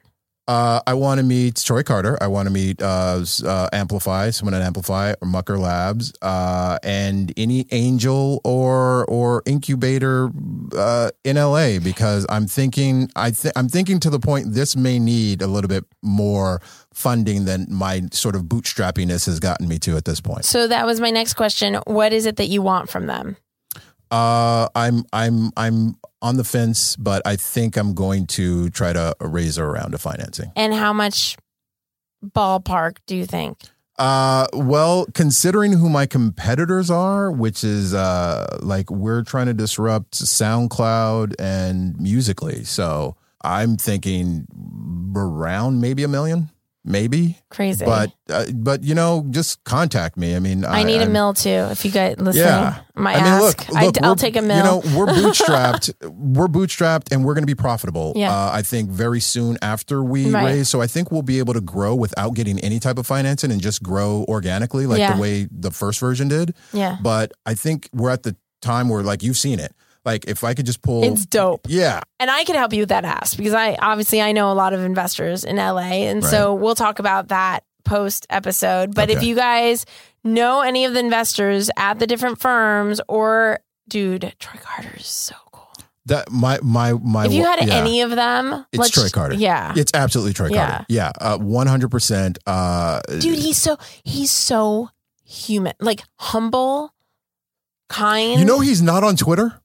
Uh, 0.51 0.81
I 0.85 0.95
want 0.95 1.19
to 1.19 1.23
meet 1.23 1.55
Troy 1.55 1.81
Carter. 1.81 2.17
I 2.19 2.27
want 2.27 2.47
to 2.47 2.53
meet 2.53 2.81
uh, 2.81 3.23
uh, 3.45 3.69
Amplify, 3.71 4.31
someone 4.31 4.53
at 4.53 4.61
Amplify 4.61 5.13
or 5.21 5.25
Mucker 5.25 5.57
Labs, 5.57 6.11
uh, 6.21 6.77
and 6.83 7.31
any 7.37 7.67
angel 7.71 8.41
or 8.43 9.05
or 9.05 9.43
incubator 9.45 10.29
uh, 10.75 11.09
in 11.23 11.37
LA 11.37 11.79
because 11.79 12.25
I'm 12.27 12.47
thinking. 12.47 13.09
I 13.15 13.31
th- 13.31 13.53
I'm 13.55 13.69
thinking 13.69 14.01
to 14.01 14.09
the 14.09 14.19
point 14.19 14.51
this 14.51 14.75
may 14.75 14.99
need 14.99 15.41
a 15.41 15.47
little 15.47 15.69
bit 15.69 15.85
more 16.01 16.61
funding 16.93 17.45
than 17.45 17.67
my 17.69 18.01
sort 18.11 18.35
of 18.35 18.43
bootstrappiness 18.43 19.27
has 19.27 19.39
gotten 19.39 19.69
me 19.69 19.79
to 19.79 19.95
at 19.95 20.03
this 20.03 20.19
point. 20.19 20.43
So 20.43 20.67
that 20.67 20.85
was 20.85 20.99
my 20.99 21.11
next 21.11 21.35
question. 21.35 21.75
What 21.87 22.11
is 22.11 22.25
it 22.25 22.35
that 22.35 22.47
you 22.47 22.61
want 22.61 22.89
from 22.89 23.07
them? 23.07 23.37
Uh, 24.11 24.67
I'm 24.75 25.05
I'm 25.13 25.51
I'm 25.55 25.95
on 26.21 26.37
the 26.37 26.43
fence, 26.43 26.95
but 26.97 27.21
I 27.25 27.35
think 27.35 27.77
I'm 27.77 27.93
going 27.93 28.27
to 28.27 28.69
try 28.69 28.93
to 28.93 29.15
raise 29.21 29.57
a 29.57 29.65
round 29.65 29.93
of 29.93 30.01
financing. 30.01 30.51
And 30.55 30.73
how 30.73 30.93
much 30.93 31.37
ballpark 32.23 32.97
do 33.07 33.15
you 33.15 33.25
think? 33.25 33.57
Uh, 33.97 34.47
well, 34.53 35.05
considering 35.13 35.73
who 35.73 35.87
my 35.89 36.05
competitors 36.05 36.89
are, 36.89 37.31
which 37.31 37.63
is 37.63 37.93
uh, 37.93 38.57
like 38.61 38.89
we're 38.89 39.23
trying 39.23 39.45
to 39.45 39.53
disrupt 39.53 40.13
SoundCloud 40.13 41.35
and 41.39 41.99
Musical.ly, 41.99 42.63
so 42.63 43.15
I'm 43.43 43.77
thinking 43.77 44.47
around 45.15 45.81
maybe 45.81 46.03
a 46.03 46.07
million, 46.07 46.49
maybe. 46.83 47.37
Crazy. 47.49 47.85
But 47.85 48.11
uh, 48.29 48.45
but 48.53 48.83
you 48.83 48.95
know, 48.95 49.25
just 49.29 49.63
contact 49.63 50.17
me. 50.17 50.35
I 50.35 50.39
mean, 50.39 50.65
I 50.65 50.83
need 50.83 50.97
a 50.97 51.01
I'm- 51.01 51.11
mill 51.13 51.33
too. 51.33 51.49
If 51.49 51.85
you 51.85 51.91
guys 51.91 52.15
listening, 52.17 52.45
Yeah. 52.45 52.79
my 52.95 53.13
I 53.13 53.17
mean, 53.17 53.25
ask, 53.25 53.69
look, 53.69 53.77
I, 54.01 54.07
will 54.07 54.15
take 54.15 54.35
a 54.35 54.41
mill. 54.41 54.57
You 54.57 54.63
know, 54.63 54.77
we're 54.97 55.05
bootstrapped. 55.13 55.93
we're 56.09 56.47
bootstrapped, 56.47 57.11
and 57.11 57.23
we're 57.25 57.33
going 57.33 57.43
to 57.43 57.47
be 57.47 57.55
profitable. 57.55 58.13
Yeah. 58.15 58.33
Uh, 58.33 58.51
I 58.53 58.61
think 58.61 58.89
very 58.89 59.19
soon 59.19 59.57
after 59.61 60.03
we 60.03 60.29
Right. 60.31 60.45
raise. 60.45 60.69
So 60.69 60.81
I 60.81 60.87
think 60.87 61.11
we'll 61.11 61.21
be 61.23 61.39
able 61.39 61.53
to 61.53 61.61
grow 61.61 61.95
without 61.95 62.33
getting 62.35 62.59
any 62.59 62.79
type 62.79 62.97
of 62.97 63.05
financing 63.07 63.51
and 63.51 63.61
just 63.61 63.83
grow 63.83 64.25
organically, 64.27 64.85
like 64.87 64.99
Yeah. 64.99 65.15
the 65.15 65.21
way 65.21 65.47
the 65.51 65.71
first 65.71 65.99
version 65.99 66.27
did. 66.27 66.53
yeah, 66.73 66.97
But 67.01 67.31
I 67.45 67.53
think 67.53 67.89
we're 67.93 68.09
at 68.11 68.23
the 68.23 68.35
time 68.61 68.89
where, 68.89 69.03
like, 69.03 69.23
you've 69.23 69.37
seen 69.37 69.59
it. 69.59 69.73
Like, 70.03 70.25
if 70.27 70.43
I 70.43 70.53
could 70.53 70.65
just 70.65 70.81
pull, 70.81 71.03
it's 71.03 71.25
dope. 71.25 71.67
yeah, 71.69 72.01
And 72.19 72.31
I 72.31 72.43
can 72.43 72.55
help 72.55 72.73
you 72.73 72.81
with 72.81 72.89
that 72.89 73.05
ask 73.05 73.37
because 73.37 73.53
I 73.53 73.75
obviously 73.75 74.21
I 74.21 74.31
know 74.31 74.51
a 74.51 74.55
lot 74.55 74.73
of 74.73 74.81
investors 74.81 75.43
in 75.43 75.57
LA, 75.57 76.07
and 76.09 76.23
so 76.23 76.53
we'll 76.55 76.75
talk 76.75 76.99
about 76.99 77.27
that 77.27 77.63
post 77.85 78.25
episode. 78.29 78.95
But 78.95 79.09
if 79.09 79.21
you 79.23 79.35
guys 79.35 79.85
know 80.23 80.61
any 80.61 80.85
of 80.85 80.93
the 80.93 80.99
investors 80.99 81.69
at 81.77 81.99
the 81.99 82.07
different 82.07 82.39
firms, 82.39 82.99
or 83.07 83.59
dude, 83.87 84.33
Troy 84.39 84.59
Carter 84.61 84.93
is 84.97 85.05
so 85.07 85.35
cool. 85.51 85.71
that 86.07 86.31
my 86.31 86.59
my 86.63 86.93
my. 86.93 87.25
if 87.25 87.33
you 87.33 87.43
had 87.43 87.63
yeah. 87.67 87.75
any 87.75 88.01
of 88.01 88.09
them, 88.11 88.65
It's 88.71 88.89
Troy 88.89 89.09
Carter. 89.09 89.35
Yeah, 89.35 89.73
It's 89.75 89.91
absolutely 89.93 90.33
Troy 90.33 90.49
Yeah. 90.49 90.67
Carter. 90.69 90.85
Yeah, 90.89 91.11
uh, 91.19 91.37
one 91.37 91.67
hundred 91.67 91.91
percent. 91.91 92.39
Uh, 92.47 93.01
dude, 93.19 93.37
he's 93.37 93.57
so 93.61 93.77
he's 94.03 94.31
so 94.31 94.89
human, 95.23 95.73
like 95.79 96.03
humble, 96.17 96.93
kind. 97.89 98.39
you 98.39 98.45
know 98.45 98.59
he's 98.59 98.81
not 98.81 99.03
on 99.03 99.15
Twitter. 99.15 99.60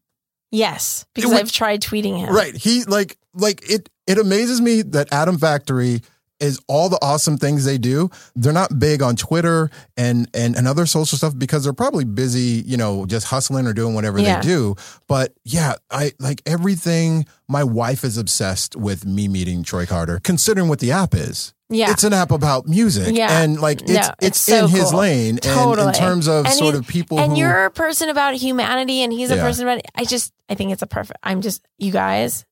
Yes, 0.51 1.07
because 1.15 1.31
would- 1.31 1.41
I've 1.41 1.53
tried 1.53 1.83
tweeting 1.83 2.19
him. 2.19 2.35
Right. 2.35 2.55
He 2.55 2.85
like 2.85 3.17
like 3.35 3.69
it 3.71 3.89
it 4.07 4.19
amazes 4.19 4.61
me 4.61 4.83
that 4.83 5.13
Atom 5.13 5.39
Factory 5.39 6.03
is 6.41 6.61
all 6.69 6.89
the 6.89 6.99
awesome 7.03 7.37
things 7.39 7.65
they 7.65 7.79
do. 7.79 8.11
They're 8.35 8.53
not 8.53 8.79
big 8.79 9.03
on 9.03 9.17
Twitter 9.17 9.71
and 9.97 10.29
and, 10.35 10.57
and 10.57 10.69
other 10.69 10.87
social 10.87 11.17
stuff 11.19 11.37
because 11.39 11.65
they're 11.65 11.73
probably 11.73 12.05
busy, 12.05 12.63
you 12.67 12.77
know, 12.77 13.07
just 13.07 13.27
hustling 13.27 13.67
or 13.67 13.73
doing 13.73 13.95
whatever 13.95 14.19
Yeah. 14.19 14.41
they 14.41 14.47
do. 14.49 14.75
But 15.09 15.33
yeah, 15.45 15.75
I 15.91 16.13
like 16.19 16.43
everything 16.47 17.27
my 17.49 17.65
wife 17.65 18.05
is 18.05 18.19
obsessed 18.19 18.77
with 18.77 19.07
me 19.07 19.29
meeting 19.29 19.63
Troy 19.63 19.87
Carter, 19.87 20.21
considering 20.23 20.69
what 20.69 20.81
the 20.81 20.93
app 20.93 21.15
is. 21.15 21.55
Yeah. 21.69 21.91
It's 21.91 22.05
an 22.05 22.13
app 22.13 22.31
about 22.31 22.67
music. 22.69 23.17
Yeah. 23.17 23.41
And 23.43 23.59
like 23.61 23.83
it's 23.83 23.93
No, 23.93 23.99
it's, 23.99 24.15
it's 24.21 24.41
so 24.41 24.65
in 24.67 24.71
his 24.71 24.91
cool. 24.91 25.01
lane. 25.01 25.31
And 25.31 25.43
Totally. 25.43 25.89
in 25.89 25.95
terms 25.95 26.29
of 26.29 26.45
And 26.47 26.55
sort 26.55 26.75
of 26.77 26.87
people 26.87 27.19
and 27.19 27.33
who 27.33 27.39
you're 27.39 27.65
a 27.65 27.71
person 27.71 28.09
about 28.09 28.35
humanity 28.35 29.03
and 29.03 29.13
he's 29.13 29.31
a 29.31 29.37
Yeah. 29.37 29.43
person 29.43 29.67
about 29.67 29.81
i 29.97 30.05
just 30.05 30.33
i 30.49 30.55
think 30.55 30.71
it's 30.73 30.83
a 30.83 30.87
perfect 30.87 31.19
i'm 31.25 31.41
just 31.41 31.67
you 31.79 31.91
guys 31.91 32.45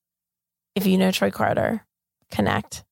if 0.74 0.84
you 0.86 0.98
know 0.98 1.12
troy 1.12 1.30
carter 1.30 1.84
connect 2.32 2.83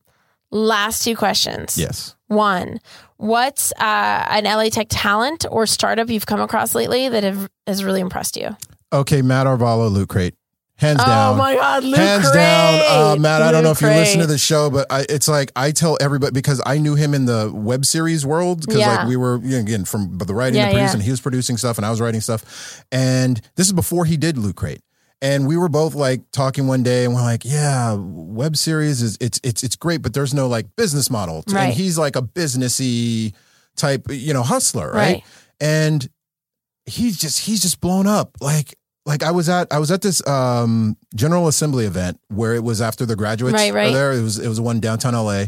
last 0.51 1.03
two 1.05 1.17
questions 1.17 1.77
Yes. 1.77 2.15
one 2.29 2.79
what's 3.17 3.73
uh, 3.73 4.27
an 4.31 4.45
la 4.45 4.69
tech 4.69 4.87
talent 4.89 5.45
or 5.51 5.67
startup 5.67 6.09
you've 6.09 6.27
come 6.27 6.41
across 6.41 6.75
lately 6.75 7.09
that 7.09 7.25
have, 7.25 7.51
has 7.67 7.83
really 7.85 8.01
impressed 8.01 8.37
you 8.37 8.57
Okay, 8.93 9.21
Matt 9.21 9.49
Arevalo, 9.49 9.91
Loot 9.91 10.09
Crate. 10.09 10.35
Hands 10.79 11.01
oh 11.03 11.07
down. 11.07 11.35
Oh 11.35 11.37
my 11.39 11.55
god 11.55 11.85
Luke 11.85 11.97
Hands 11.97 12.31
down. 12.33 13.13
Uh, 13.13 13.17
Matt, 13.19 13.41
I 13.41 13.51
don't 13.51 13.63
know 13.63 13.71
Luke 13.71 13.79
if 13.79 13.83
you 13.83 13.89
listen 13.89 14.21
to 14.21 14.27
the 14.27 14.37
show, 14.37 14.69
but 14.69 14.87
I, 14.91 15.07
it's 15.09 15.27
like 15.27 15.51
I 15.57 15.71
tell 15.71 15.97
everybody 16.01 16.33
because 16.33 16.61
I 16.67 16.77
knew 16.79 16.95
him 16.95 17.15
in 17.15 17.25
the 17.25 17.51
web 17.55 17.87
series 17.87 18.27
world 18.27 18.61
because 18.61 18.77
Yeah. 18.81 18.97
like 18.97 19.09
we 19.09 19.17
were 19.17 19.39
you 19.39 19.53
know, 19.53 19.61
again 19.61 19.85
from 19.87 20.19
the 20.19 20.35
writing 20.35 20.57
Yeah, 20.59 20.67
and 20.67 20.75
producing, 20.75 21.01
yeah. 21.01 21.05
he 21.05 21.11
was 21.11 21.21
producing 21.23 21.57
stuff 21.57 21.79
and 21.79 21.87
I 21.87 21.91
was 21.91 22.01
writing 22.01 22.21
stuff. 22.21 22.85
And 22.93 23.41
this 23.57 23.67
is 23.67 23.73
before 23.73 24.05
he 24.05 24.17
did 24.19 24.37
Loot 24.37 24.57
Crate. 24.57 24.81
And 25.23 25.49
we 25.49 25.57
were 25.57 25.71
both 25.71 25.95
like 25.95 26.31
talking 26.31 26.67
one 26.67 26.83
day 26.83 27.07
and 27.07 27.15
we're 27.15 27.23
like, 27.23 27.43
yeah, 27.47 27.95
web 27.99 28.55
series 28.55 29.01
is 29.01 29.17
it's 29.19 29.41
it's 29.43 29.63
it's 29.63 29.77
great, 29.77 30.03
but 30.03 30.13
there's 30.13 30.35
no 30.35 30.47
like 30.47 30.67
business 30.77 31.09
model. 31.09 31.43
Right. 31.49 31.69
And 31.69 31.75
he's 31.75 31.97
like 31.97 32.17
a 32.17 32.23
businessy 32.23 33.33
type, 33.77 34.09
you 34.11 34.35
know, 34.35 34.43
hustler, 34.43 34.89
right? 34.89 34.95
Right. 34.95 35.25
And 35.59 36.07
he's 36.85 37.17
just 37.17 37.41
he's 37.47 37.63
just 37.63 37.81
blown 37.81 38.07
up. 38.07 38.37
Like 38.43 38.75
like 39.07 39.23
I 39.23 39.31
was 39.31 39.49
at 39.49 39.73
I 39.73 39.79
was 39.79 39.91
at 39.91 40.03
this 40.03 40.27
um 40.27 40.97
General 41.15 41.49
Assembly 41.49 41.87
event 41.87 42.21
where 42.29 42.55
it 42.55 42.63
was 42.63 42.83
after 42.83 43.07
the 43.07 43.17
graduates 43.17 43.55
Right, 43.55 43.73
right. 43.73 43.93
there. 43.95 44.13
It 44.13 44.21
was 44.23 44.39
it 44.39 44.49
was 44.49 44.61
one 44.61 44.81
downtown 44.81 45.15
LA. 45.15 45.45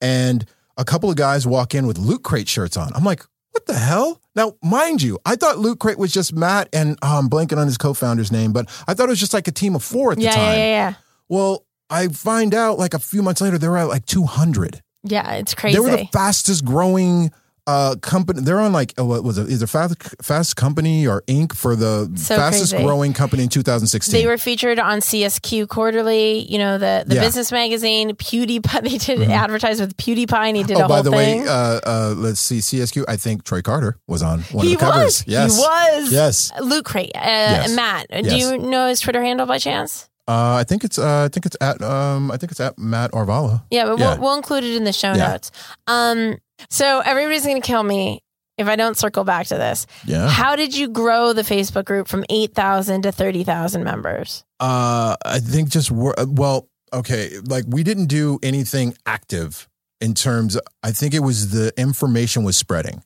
And 0.00 0.44
a 0.78 0.84
couple 0.84 1.10
of 1.10 1.16
guys 1.16 1.46
walk 1.46 1.74
in 1.74 1.86
with 1.86 1.98
Loot 1.98 2.22
Crate 2.22 2.48
shirts 2.48 2.76
on. 2.76 2.90
I'm 2.94 3.04
like, 3.04 3.22
what 3.50 3.66
the 3.66 3.74
hell? 3.74 4.20
Now, 4.36 4.54
mind 4.62 5.02
you, 5.02 5.18
I 5.26 5.34
thought 5.36 5.58
Loot 5.58 5.80
Crate 5.80 5.98
was 5.98 6.12
just 6.12 6.32
Matt 6.32 6.68
and 6.72 6.96
oh, 7.02 7.18
I'm 7.18 7.28
blanking 7.28 7.58
on 7.58 7.66
his 7.66 7.76
co-founder's 7.76 8.30
name, 8.32 8.52
but 8.52 8.66
I 8.86 8.94
thought 8.94 9.08
it 9.08 9.10
was 9.10 9.20
just 9.20 9.34
like 9.34 9.48
a 9.48 9.52
team 9.52 9.74
of 9.74 9.82
four 9.82 10.12
at 10.12 10.18
the 10.18 10.24
yeah, 10.24 10.30
time. 10.30 10.52
yeah 10.52 10.56
yeah 10.56 10.66
yeah 10.88 10.94
Well, 11.28 11.66
I 11.90 12.06
find 12.08 12.54
out 12.54 12.78
like 12.78 12.94
a 12.94 13.00
few 13.00 13.22
months 13.22 13.40
later 13.40 13.58
they 13.58 13.68
were 13.68 13.76
at 13.76 13.88
like 13.88 14.06
200. 14.06 14.80
yeah 15.02 15.32
it's 15.32 15.54
crazy 15.54 15.76
They 15.76 15.80
were 15.80 15.90
the 15.96 16.06
fastest 16.12 16.64
growing 16.64 17.32
uh 17.66 17.96
company. 18.02 18.40
They're 18.42 18.60
on 18.60 18.72
like 18.72 18.94
what 18.96 19.22
was 19.24 19.38
it? 19.38 19.42
Is 19.48 19.48
it? 19.48 19.54
Either 19.54 19.66
Fast 19.66 20.16
Fast 20.22 20.56
Company 20.56 21.06
or 21.06 21.22
Inc. 21.28 21.54
for 21.54 21.76
the 21.76 22.10
So 22.16 22.36
fastest 22.36 22.72
crazy. 22.72 22.84
growing 22.86 23.12
company 23.12 23.42
in 23.42 23.48
2016. 23.48 24.12
They 24.12 24.26
were 24.26 24.38
featured 24.38 24.78
on 24.78 25.00
CSQ 25.00 25.68
Quarterly, 25.68 26.50
you 26.50 26.58
know, 26.58 26.78
the, 26.78 27.04
the 27.06 27.16
Yeah. 27.16 27.20
business 27.22 27.52
magazine. 27.52 28.10
PewDiePie, 28.16 28.82
they 28.88 28.98
did 28.98 29.30
advertise 29.30 29.80
with 29.80 29.96
PewDiePie 29.96 30.32
and 30.48 30.56
he 30.56 30.62
did 30.62 30.78
oh, 30.80 30.84
a 30.84 30.88
by 30.88 31.02
the 31.02 31.10
thing. 31.10 31.42
way, 31.42 31.48
uh, 31.48 31.52
uh, 31.84 32.14
let's 32.16 32.40
see, 32.40 32.58
CSQ. 32.58 33.04
I 33.08 33.16
think 33.16 33.44
Troy 33.44 33.62
Carter 33.62 33.98
was 34.06 34.22
on 34.22 34.40
one 34.52 34.66
he 34.66 34.74
of 34.74 34.80
the 34.80 34.86
covers. 34.86 35.04
was. 35.04 35.24
Yes, 35.26 35.56
He 35.56 35.60
was. 35.62 36.12
Yes. 36.12 36.52
Loot 36.60 36.84
Crate. 36.84 37.12
Uh, 37.14 37.68
Matt, 37.74 38.06
do 38.10 38.36
you 38.36 38.58
know 38.58 38.88
his 38.88 39.00
Twitter 39.00 39.22
handle 39.22 39.46
by 39.46 39.58
chance? 39.58 40.08
Uh, 40.28 40.54
I 40.60 40.64
think 40.64 40.84
it's 40.84 40.96
uh, 40.98 41.24
I 41.24 41.28
think 41.28 41.44
it's 41.46 41.56
at 41.60 41.82
um, 41.82 42.30
I 42.30 42.36
think 42.36 42.52
it's 42.52 42.60
at 42.60 42.78
Matt 42.78 43.10
Arevalo. 43.10 43.62
Yeah, 43.70 43.86
but 43.86 43.98
Yeah. 43.98 44.12
We'll, 44.14 44.20
we'll 44.22 44.34
include 44.36 44.62
it 44.62 44.76
in 44.76 44.84
the 44.84 44.92
show 44.92 45.12
Yeah. 45.12 45.28
notes. 45.32 45.50
Um, 45.88 46.38
so 46.68 47.00
everybody's 47.00 47.44
going 47.44 47.60
to 47.60 47.66
kill 47.66 47.82
me 47.82 48.22
if 48.58 48.68
I 48.68 48.76
don't 48.76 48.96
circle 48.96 49.24
back 49.24 49.46
to 49.48 49.56
this. 49.56 49.86
Yeah. 50.04 50.28
How 50.28 50.54
did 50.54 50.76
you 50.76 50.88
grow 50.88 51.32
the 51.32 51.42
Facebook 51.42 51.86
group 51.86 52.08
from 52.08 52.24
8,000 52.28 53.02
to 53.02 53.12
30,000 53.12 53.84
members? 53.84 54.44
Uh, 54.60 55.16
I 55.24 55.38
think 55.38 55.70
just 55.70 55.90
wor- 55.90 56.14
well, 56.18 56.68
okay, 56.92 57.30
like 57.46 57.64
we 57.66 57.82
didn't 57.82 58.06
do 58.06 58.38
anything 58.42 58.94
active 59.06 59.68
in 60.00 60.14
terms. 60.14 60.58
I 60.82 60.92
think 60.92 61.14
it 61.14 61.20
was 61.20 61.50
the 61.50 61.72
information 61.80 62.44
was 62.44 62.56
spreading 62.56 63.02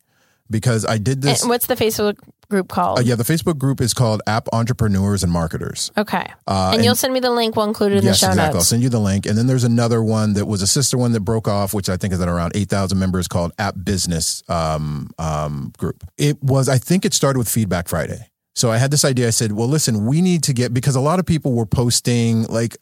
because 0.50 0.84
I 0.84 0.98
did 0.98 1.22
this. 1.22 1.42
And 1.42 1.50
what's 1.50 1.66
the 1.66 1.76
Facebook 1.76 2.16
group 2.48 2.68
called? 2.68 2.98
Uh, 2.98 3.02
yeah, 3.02 3.14
the 3.14 3.24
Facebook 3.24 3.58
group 3.58 3.80
is 3.80 3.94
called 3.94 4.22
App 4.26 4.48
Entrepreneurs 4.52 5.22
and 5.22 5.32
Marketers. 5.32 5.90
Okay. 5.96 6.30
Uh, 6.46 6.72
and, 6.74 6.84
you'll 6.84 6.94
send 6.94 7.12
me 7.12 7.20
the 7.20 7.30
link. 7.30 7.56
We'll 7.56 7.66
include 7.66 7.92
it 7.92 7.98
in 7.98 8.04
yes, 8.04 8.20
the 8.20 8.26
show 8.26 8.32
exactly. 8.32 8.58
I'll 8.58 8.64
send 8.64 8.82
you 8.82 8.88
the 8.88 9.00
link. 9.00 9.26
And 9.26 9.36
then 9.36 9.46
there's 9.46 9.64
another 9.64 10.02
one 10.02 10.34
that 10.34 10.46
was 10.46 10.62
a 10.62 10.66
sister 10.66 10.98
one 10.98 11.12
that 11.12 11.20
broke 11.20 11.48
off, 11.48 11.74
which 11.74 11.88
I 11.88 11.96
think 11.96 12.12
is 12.12 12.20
at 12.20 12.28
around 12.28 12.52
8,000 12.54 12.98
members 12.98 13.28
called 13.28 13.52
App 13.58 13.74
Business 13.82 14.42
um, 14.48 15.10
um, 15.18 15.72
Group. 15.78 16.04
It 16.16 16.42
was, 16.42 16.68
I 16.68 16.78
think 16.78 17.04
it 17.04 17.14
started 17.14 17.38
with 17.38 17.48
Feedback 17.48 17.88
Friday. 17.88 18.28
So 18.54 18.70
I 18.70 18.76
had 18.76 18.90
this 18.92 19.04
idea. 19.04 19.26
I 19.26 19.30
said, 19.30 19.52
well, 19.52 19.66
listen, 19.66 20.06
we 20.06 20.22
need 20.22 20.44
to 20.44 20.52
get, 20.52 20.72
because 20.72 20.94
a 20.94 21.00
lot 21.00 21.18
of 21.18 21.26
people 21.26 21.52
were 21.54 21.66
posting, 21.66 22.44
like 22.44 22.76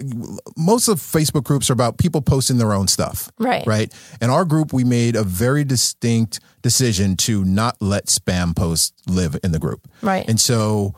most 0.57 0.87
of 0.89 0.99
Facebook 0.99 1.45
groups 1.45 1.71
are 1.71 1.73
about 1.73 1.97
people 1.97 2.21
posting 2.21 2.59
their 2.59 2.75
own 2.75 2.89
stuff. 2.89 3.31
Right. 3.39 3.67
Right. 3.67 3.93
And 4.21 4.31
our 4.31 4.45
group, 4.45 4.73
we 4.73 4.85
made 4.85 5.17
a 5.17 5.23
very 5.23 5.65
distinct 5.65 6.41
decision 6.61 7.17
to 7.17 7.43
not 7.45 7.77
let 7.81 8.07
spam 8.07 8.55
posts 8.55 8.93
live 9.07 9.39
in 9.43 9.53
the 9.53 9.59
group. 9.59 9.89
Right. 10.03 10.29
And 10.29 10.39
so, 10.39 10.95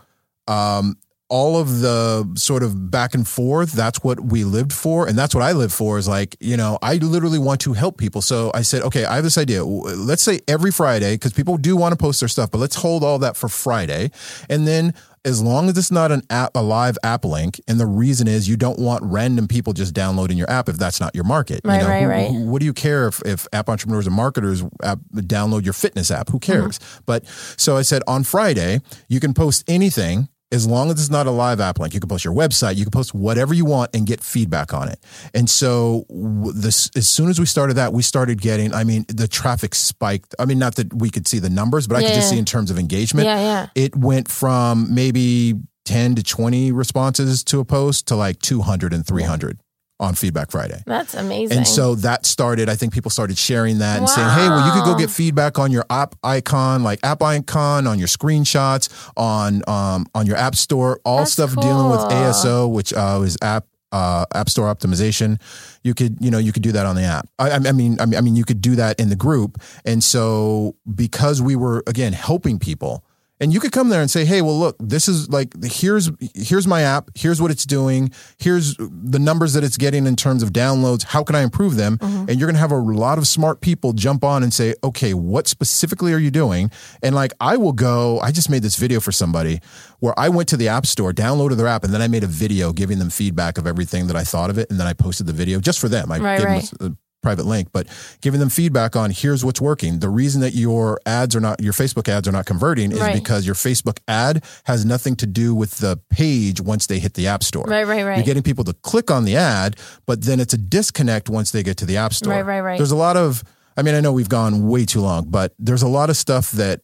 um, 0.48 0.98
all 1.34 1.56
of 1.56 1.80
the 1.80 2.30
sort 2.36 2.62
of 2.62 2.92
back 2.92 3.12
and 3.12 3.26
forth, 3.26 3.72
that's 3.72 4.04
what 4.04 4.20
we 4.20 4.44
lived 4.44 4.72
for. 4.72 5.08
And 5.08 5.18
that's 5.18 5.34
what 5.34 5.42
I 5.42 5.50
live 5.50 5.72
for 5.72 5.98
is 5.98 6.06
like, 6.06 6.36
you 6.38 6.56
know, 6.56 6.78
I 6.80 6.94
literally 6.98 7.40
want 7.40 7.60
to 7.62 7.72
help 7.72 7.98
people. 7.98 8.22
So 8.22 8.52
I 8.54 8.62
said, 8.62 8.82
okay, 8.82 9.04
I 9.04 9.16
have 9.16 9.24
this 9.24 9.36
idea. 9.36 9.64
Let's 9.64 10.22
say 10.22 10.38
every 10.46 10.70
Friday, 10.70 11.14
because 11.14 11.32
people 11.32 11.56
do 11.56 11.76
want 11.76 11.90
to 11.92 11.96
post 11.96 12.20
their 12.20 12.28
stuff, 12.28 12.52
but 12.52 12.58
let's 12.58 12.76
hold 12.76 13.02
all 13.02 13.18
that 13.18 13.36
for 13.36 13.48
Friday. 13.48 14.12
And 14.48 14.64
then 14.64 14.94
as 15.24 15.42
long 15.42 15.68
as 15.68 15.76
it's 15.76 15.90
not 15.90 16.12
an 16.12 16.22
app, 16.30 16.52
a 16.54 16.62
live 16.62 16.96
app 17.02 17.24
link, 17.24 17.60
and 17.66 17.80
the 17.80 17.86
reason 17.86 18.28
is 18.28 18.48
you 18.48 18.56
don't 18.56 18.78
want 18.78 19.02
random 19.04 19.48
people 19.48 19.72
just 19.72 19.92
downloading 19.92 20.38
your 20.38 20.48
app 20.48 20.68
if 20.68 20.76
that's 20.76 21.00
not 21.00 21.16
your 21.16 21.24
market. 21.24 21.62
Right, 21.64 21.78
you 21.78 21.82
know, 21.82 21.88
right, 21.88 22.02
who- 22.02 22.08
right. 22.08 22.30
who- 22.30 22.44
what 22.50 22.60
do 22.60 22.66
you 22.66 22.74
care 22.74 23.08
if, 23.08 23.20
if 23.26 23.48
app 23.52 23.68
entrepreneurs 23.68 24.06
and 24.06 24.14
marketers 24.14 24.62
app, 24.84 25.00
download 25.14 25.64
your 25.64 25.72
fitness 25.72 26.12
app? 26.12 26.28
Who 26.28 26.38
cares? 26.38 26.78
Uh-huh. 26.78 27.00
But 27.06 27.26
so 27.56 27.76
I 27.76 27.82
said 27.82 28.02
on 28.06 28.22
Friday, 28.22 28.82
you 29.08 29.18
can 29.18 29.34
post 29.34 29.64
anything 29.66 30.28
as 30.54 30.66
long 30.66 30.90
as 30.90 31.00
it's 31.00 31.10
not 31.10 31.26
a 31.26 31.30
live 31.30 31.60
app 31.60 31.78
link. 31.80 31.92
You 31.94 32.00
can 32.00 32.08
post 32.08 32.24
your 32.24 32.34
website, 32.34 32.76
you 32.76 32.84
can 32.84 32.92
post 32.92 33.12
whatever 33.12 33.52
you 33.52 33.64
want 33.64 33.90
and 33.94 34.06
get 34.06 34.22
feedback 34.22 34.72
on 34.72 34.88
it. 34.88 35.00
And 35.34 35.50
so 35.50 36.06
this, 36.54 36.90
as 36.96 37.08
soon 37.08 37.28
as 37.28 37.40
we 37.40 37.46
started 37.46 37.74
that, 37.74 37.92
we 37.92 38.02
started 38.02 38.40
getting, 38.40 38.72
I 38.72 38.84
mean, 38.84 39.04
the 39.08 39.26
traffic 39.26 39.74
spiked. 39.74 40.34
I 40.38 40.44
mean, 40.44 40.58
not 40.58 40.76
that 40.76 40.94
we 40.94 41.10
could 41.10 41.26
see 41.26 41.40
the 41.40 41.50
numbers, 41.50 41.86
but 41.86 41.96
I 41.96 42.02
could 42.02 42.14
just 42.14 42.30
see 42.30 42.38
in 42.38 42.44
terms 42.44 42.70
of 42.70 42.78
engagement, 42.78 43.26
Yeah, 43.26 43.40
yeah. 43.40 43.66
it 43.74 43.96
went 43.96 44.30
from 44.30 44.94
maybe 44.94 45.54
10 45.84 46.14
to 46.14 46.22
20 46.22 46.72
responses 46.72 47.44
to 47.44 47.60
a 47.60 47.64
post 47.64 48.06
to 48.08 48.16
like 48.16 48.38
200 48.40 48.94
and 48.94 49.06
300 49.06 49.58
on 50.04 50.14
Feedback 50.14 50.50
Friday. 50.50 50.82
That's 50.86 51.14
amazing. 51.14 51.56
And 51.56 51.66
so 51.66 51.94
that 51.96 52.26
started, 52.26 52.68
I 52.68 52.76
think 52.76 52.92
people 52.92 53.10
started 53.10 53.38
sharing 53.38 53.78
that 53.78 53.98
and 53.98 54.08
saying, 54.08 54.28
hey, 54.28 54.48
well, 54.48 54.66
you 54.66 54.72
could 54.72 54.84
go 54.84 54.96
get 54.96 55.10
feedback 55.10 55.58
on 55.58 55.72
your 55.72 55.86
app 55.88 56.14
icon, 56.22 56.82
like 56.82 57.00
app 57.02 57.22
icon, 57.22 57.86
on 57.86 57.98
your 57.98 58.08
screenshots, 58.08 58.90
on 59.16 59.62
um, 59.66 60.06
on 60.14 60.26
your 60.26 60.36
app 60.36 60.54
store, 60.54 61.00
all 61.04 61.18
That's 61.18 61.32
stuff 61.32 61.56
dealing 61.56 61.90
with. 61.90 62.00
ASO, 62.00 62.70
which 62.70 62.92
uh, 62.92 63.20
is 63.24 63.38
app 63.40 63.66
uh, 63.92 64.26
app 64.34 64.50
store 64.50 64.72
optimization. 64.72 65.40
You 65.82 65.94
could, 65.94 66.18
you 66.20 66.30
know, 66.30 66.38
you 66.38 66.52
could 66.52 66.62
do 66.62 66.72
that 66.72 66.84
on 66.84 66.96
the 66.96 67.02
app. 67.02 67.28
I, 67.38 67.52
I 67.52 67.72
mean, 67.72 67.98
I 68.00 68.06
mean, 68.06 68.18
I 68.18 68.20
mean, 68.20 68.36
you 68.36 68.44
could 68.44 68.60
do 68.60 68.76
that 68.76 69.00
in 69.00 69.08
the 69.08 69.16
group. 69.16 69.60
And 69.84 70.04
so 70.04 70.76
because 70.94 71.40
we 71.40 71.56
were 71.56 71.82
again 71.86 72.12
helping 72.12 72.58
people, 72.58 73.04
and 73.44 73.52
you 73.52 73.60
could 73.60 73.72
come 73.72 73.90
there 73.90 74.00
and 74.00 74.10
say, 74.10 74.24
"Hey, 74.24 74.40
well, 74.40 74.58
look, 74.58 74.74
this 74.80 75.06
is 75.06 75.28
like 75.28 75.52
here's 75.62 76.10
here's 76.34 76.66
my 76.66 76.80
app. 76.80 77.10
Here's 77.14 77.42
what 77.42 77.50
it's 77.50 77.66
doing. 77.66 78.10
Here's 78.38 78.74
the 78.78 79.18
numbers 79.18 79.52
that 79.52 79.62
it's 79.62 79.76
getting 79.76 80.06
in 80.06 80.16
terms 80.16 80.42
of 80.42 80.50
downloads. 80.50 81.04
How 81.04 81.22
can 81.22 81.36
I 81.36 81.42
improve 81.42 81.76
them?" 81.76 81.98
Mm-hmm. 81.98 82.30
And 82.30 82.40
you're 82.40 82.46
going 82.46 82.54
to 82.54 82.60
have 82.60 82.72
a 82.72 82.76
lot 82.76 83.18
of 83.18 83.28
smart 83.28 83.60
people 83.60 83.92
jump 83.92 84.24
on 84.24 84.42
and 84.42 84.52
say, 84.52 84.74
"Okay, 84.82 85.12
what 85.12 85.46
specifically 85.46 86.14
are 86.14 86.18
you 86.18 86.30
doing?" 86.30 86.70
And 87.02 87.14
like 87.14 87.32
I 87.38 87.58
will 87.58 87.74
go. 87.74 88.18
I 88.20 88.32
just 88.32 88.48
made 88.48 88.62
this 88.62 88.76
video 88.76 88.98
for 88.98 89.12
somebody 89.12 89.60
where 90.00 90.18
I 90.18 90.30
went 90.30 90.48
to 90.48 90.56
the 90.56 90.68
app 90.68 90.86
store, 90.86 91.12
downloaded 91.12 91.58
their 91.58 91.68
app, 91.68 91.84
and 91.84 91.92
then 91.92 92.00
I 92.00 92.08
made 92.08 92.24
a 92.24 92.28
video 92.28 92.72
giving 92.72 92.98
them 92.98 93.10
feedback 93.10 93.58
of 93.58 93.66
everything 93.66 94.06
that 94.06 94.16
I 94.16 94.24
thought 94.24 94.48
of 94.48 94.56
it, 94.56 94.70
and 94.70 94.80
then 94.80 94.86
I 94.86 94.94
posted 94.94 95.26
the 95.26 95.32
video 95.34 95.60
just 95.60 95.78
for 95.80 95.88
them. 95.90 96.10
I 96.10 96.18
Right, 96.18 96.38
gave 96.38 96.46
right. 96.46 96.70
them 96.70 96.78
a, 96.80 96.84
a 96.86 96.96
private 97.24 97.46
link, 97.46 97.68
but 97.72 97.88
giving 98.20 98.38
them 98.38 98.48
feedback 98.50 98.94
on 98.94 99.10
here's 99.10 99.44
what's 99.44 99.60
working. 99.60 99.98
The 99.98 100.08
reason 100.08 100.40
that 100.42 100.54
your 100.54 101.00
ads 101.06 101.34
are 101.34 101.40
not 101.40 101.60
your 101.60 101.72
Facebook 101.72 102.08
ads 102.08 102.28
are 102.28 102.32
not 102.32 102.46
converting 102.46 102.92
is 102.92 103.00
Right. 103.00 103.14
because 103.14 103.44
your 103.46 103.56
Facebook 103.56 103.98
ad 104.06 104.44
has 104.64 104.84
nothing 104.84 105.16
to 105.16 105.26
do 105.26 105.54
with 105.54 105.78
the 105.78 105.98
page 106.10 106.60
once 106.60 106.86
they 106.86 106.98
hit 107.00 107.14
the 107.14 107.26
app 107.26 107.42
store. 107.42 107.64
Right, 107.66 107.84
right, 107.86 108.04
right. 108.04 108.16
You're 108.18 108.24
getting 108.26 108.42
people 108.44 108.64
to 108.64 108.74
click 108.74 109.10
on 109.10 109.24
the 109.24 109.34
ad, 109.36 109.76
but 110.06 110.22
then 110.22 110.38
it's 110.38 110.54
a 110.54 110.58
disconnect 110.58 111.28
once 111.28 111.50
they 111.50 111.62
get 111.64 111.76
to 111.78 111.86
the 111.86 111.96
app 111.96 112.12
store. 112.14 112.32
Right, 112.34 112.46
right, 112.46 112.60
right. 112.60 112.78
There's 112.78 112.92
a 112.92 112.96
lot 112.96 113.16
of 113.16 113.42
I 113.76 113.82
mean, 113.82 113.96
I 113.96 114.00
know 114.00 114.12
we've 114.12 114.28
gone 114.28 114.68
way 114.68 114.84
too 114.84 115.00
long, 115.00 115.24
but 115.28 115.52
there's 115.58 115.82
a 115.82 115.88
lot 115.88 116.08
of 116.10 116.16
stuff 116.16 116.52
that 116.52 116.82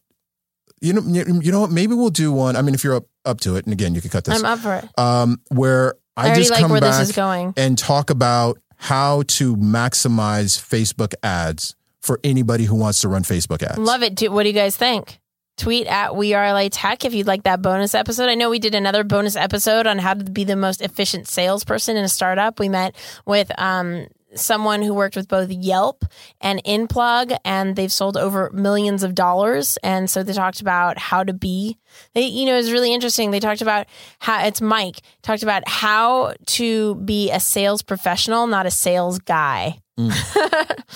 you 0.81 0.92
know 0.94 1.03
you 1.03 1.53
know 1.53 1.61
what, 1.61 1.70
maybe 1.70 1.94
we'll 1.94 2.11
do 2.11 2.33
one. 2.33 2.57
I 2.57 2.62
mean, 2.62 2.74
if 2.74 2.83
you're 2.83 2.96
up 2.96 3.05
up 3.24 3.40
to 3.40 3.57
it, 3.57 3.64
and 3.66 3.72
again, 3.72 3.94
you 3.94 4.00
can 4.00 4.11
cut 4.11 4.24
this 4.24 4.38
I'm 4.38 4.44
up 4.44 4.59
for 4.61 4.74
it. 4.76 4.88
um, 4.98 5.40
where 5.48 5.94
I, 6.16 6.31
I 6.33 6.35
just 6.35 6.50
like 6.50 6.61
come 6.61 6.70
where 6.72 6.81
back 6.81 6.98
this 6.98 7.11
is 7.11 7.14
going. 7.16 7.53
and 7.57 7.76
talk 7.79 8.09
about 8.11 8.59
how 8.81 9.23
to 9.27 9.57
maximize 9.57 10.59
Facebook 10.59 11.12
ads 11.23 11.77
for 12.01 12.19
anybody 12.25 12.64
who 12.64 12.75
wants 12.75 13.03
to 13.03 13.09
run 13.09 13.23
Facebook 13.23 13.62
ads. 13.62 13.77
Love 13.79 14.03
it. 14.03 14.33
What 14.33 14.45
do 14.45 14.49
you 14.49 14.55
guys 14.55 14.75
think? 14.75 15.21
Tweet 15.59 15.87
at 15.87 16.16
We 16.16 16.33
Are 16.33 16.51
LA 16.55 16.71
Tech 16.71 17.05
if 17.05 17.12
you'd 17.12 17.27
like 17.27 17.43
that 17.43 17.61
bonus 17.61 17.95
episode. 17.95 18.31
I 18.31 18.35
know 18.35 18.49
we 18.49 18.59
did 18.59 18.75
another 18.75 19.05
bonus 19.05 19.37
episode 19.37 19.87
on 19.87 19.99
how 19.99 20.14
to 20.14 20.25
be 20.25 20.45
the 20.45 20.57
most 20.57 20.81
efficient 20.81 21.29
salesperson 21.29 21.99
in 21.99 22.05
a 22.05 22.09
startup. 22.09 22.59
We 22.59 22.71
met 22.71 22.97
with 23.27 23.53
um, 23.61 24.07
someone 24.35 24.83
who 24.83 24.95
worked 24.95 25.16
with 25.16 25.29
both 25.29 25.51
Yelp 25.51 26.05
and 26.40 26.62
InPlug, 26.64 27.37
and 27.45 27.77
they've 27.77 27.93
sold 27.93 28.16
over 28.16 28.51
millions 28.53 29.03
of 29.03 29.14
dollars. 29.14 29.79
And 29.83 30.09
so 30.09 30.23
they 30.23 30.33
talked 30.33 30.61
about 30.61 30.99
how 30.99 31.25
to 31.25 31.33
be. 31.33 31.79
They, 32.14 32.27
you 32.27 32.47
know, 32.47 32.55
it 32.55 32.59
was 32.59 32.73
really 32.73 32.95
interesting. 32.95 33.31
They 33.31 33.40
talked 33.40 33.62
about 33.62 33.87
how 34.19 34.45
it's 34.47 34.61
Mike 34.61 35.01
talked 35.23 35.43
about 35.43 35.69
how 35.69 36.35
to 36.47 36.95
be 36.97 37.31
a 37.31 37.40
sales 37.40 37.83
professional, 37.83 38.47
not 38.47 38.66
a 38.66 38.71
sales 38.71 39.19
guy. 39.19 39.79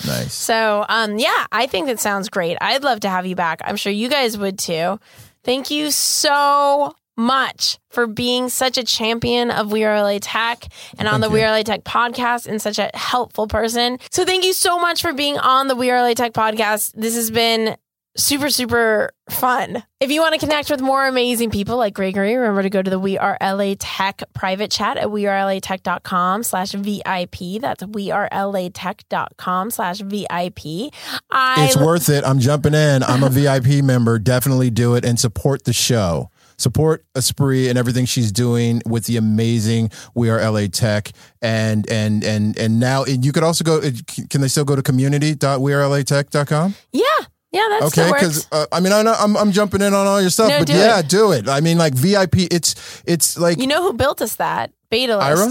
Nice. 0.05 0.33
So, 0.33 0.85
um, 0.89 1.17
yeah, 1.17 1.45
I 1.51 1.67
think 1.67 1.87
that 1.87 1.99
sounds 1.99 2.29
great. 2.29 2.57
I'd 2.59 2.83
love 2.83 2.99
to 3.01 3.09
have 3.09 3.25
you 3.25 3.35
back. 3.35 3.61
I'm 3.63 3.77
sure 3.77 3.91
you 3.91 4.09
guys 4.09 4.37
would 4.37 4.59
too. 4.59 4.99
Thank 5.43 5.71
you 5.71 5.89
so 5.89 6.93
much 7.17 7.79
for 7.89 8.07
being 8.07 8.49
such 8.49 8.77
a 8.77 8.83
champion 8.83 9.51
of 9.51 9.71
We 9.71 9.83
Are 9.83 10.01
LA 10.01 10.19
Tech 10.21 10.67
and 10.97 11.07
on 11.07 11.21
Thank 11.21 11.23
the 11.23 11.27
you. 11.29 11.33
We 11.41 11.43
Are 11.43 11.51
LA 11.51 11.63
Tech 11.63 11.83
podcast 11.83 12.47
and 12.47 12.61
such 12.61 12.79
a 12.79 12.89
helpful 12.93 13.47
person. 13.47 13.99
So, 14.11 14.25
thank 14.25 14.45
you 14.45 14.53
so 14.53 14.79
much 14.79 15.01
for 15.01 15.13
being 15.13 15.37
on 15.37 15.67
the 15.67 15.75
We 15.75 15.91
Are 15.91 16.01
LA 16.01 16.13
Tech 16.13 16.33
podcast. 16.33 16.93
This 16.93 17.15
has 17.15 17.31
been 17.31 17.77
super, 18.17 18.49
super 18.49 19.11
fun. 19.29 19.83
If 19.99 20.11
you 20.11 20.21
want 20.21 20.33
to 20.33 20.39
connect 20.39 20.69
with 20.69 20.81
more 20.81 21.05
amazing 21.05 21.49
people 21.51 21.77
like 21.77 21.93
Gregory, 21.93 22.35
remember 22.35 22.63
to 22.63 22.69
go 22.69 22.81
to 22.81 22.89
the 22.89 22.99
We 22.99 23.17
Are 23.17 23.37
LA 23.41 23.75
Tech 23.77 24.23
private 24.33 24.71
chat 24.71 24.97
at 24.97 25.07
wearelatech.com 25.07 26.43
slash 26.43 26.71
VIP. 26.71 27.61
That's 27.61 27.83
wearelatech.com 27.83 29.71
slash 29.71 29.99
VIP. 29.99 30.93
I 31.31 31.65
It's 31.65 31.77
worth 31.77 32.09
it. 32.09 32.23
I'm 32.23 32.39
jumping 32.39 32.73
in. 32.73 33.03
I'm 33.03 33.23
a 33.23 33.29
VIP 33.29 33.83
member. 33.83 34.19
Definitely 34.19 34.69
do 34.69 34.95
it 34.95 35.03
and 35.05 35.19
support 35.19 35.65
the 35.65 35.73
show. 35.73 36.29
Support 36.57 37.05
Espree 37.15 37.69
and 37.69 37.77
everything 37.77 38.05
she's 38.05 38.31
doing 38.31 38.81
with 38.85 39.05
the 39.05 39.17
amazing 39.17 39.89
We 40.13 40.29
Are 40.29 40.39
LA 40.51 40.67
Tech 40.67 41.11
and 41.41 41.89
and 41.91 42.23
and 42.23 42.57
and 42.57 42.79
now 42.79 43.03
and 43.03 43.23
you 43.25 43.31
could 43.31 43.43
also 43.43 43.63
go. 43.63 43.81
Can 44.29 44.41
they 44.41 44.47
still 44.47 44.65
go 44.65 44.75
to 44.75 44.81
community.wearelatech.com? 44.81 46.75
yeah, 46.91 47.03
yeah, 47.51 47.67
that's 47.69 47.97
Okay, 47.97 48.11
because 48.11 48.47
uh, 48.51 48.65
I 48.71 48.79
mean 48.79 48.91
I 48.93 49.01
know 49.01 49.13
I'm 49.17 49.35
I'm 49.37 49.51
jumping 49.51 49.81
in 49.81 49.93
on 49.93 50.07
all 50.07 50.21
your 50.21 50.29
stuff, 50.29 50.49
No, 50.49 50.59
but 50.59 50.67
do 50.67 50.73
yeah, 50.73 50.99
it. 50.99 51.07
do 51.09 51.31
it. 51.31 51.47
I 51.47 51.61
mean 51.61 51.77
like 51.77 51.93
VIP. 51.93 52.35
It's 52.51 53.03
it's 53.05 53.37
like 53.37 53.57
You 53.59 53.67
know 53.67 53.81
who 53.81 53.93
built 53.93 54.21
us 54.21 54.35
that? 54.35 54.71
Beta 54.89 55.13
Ira? 55.13 55.49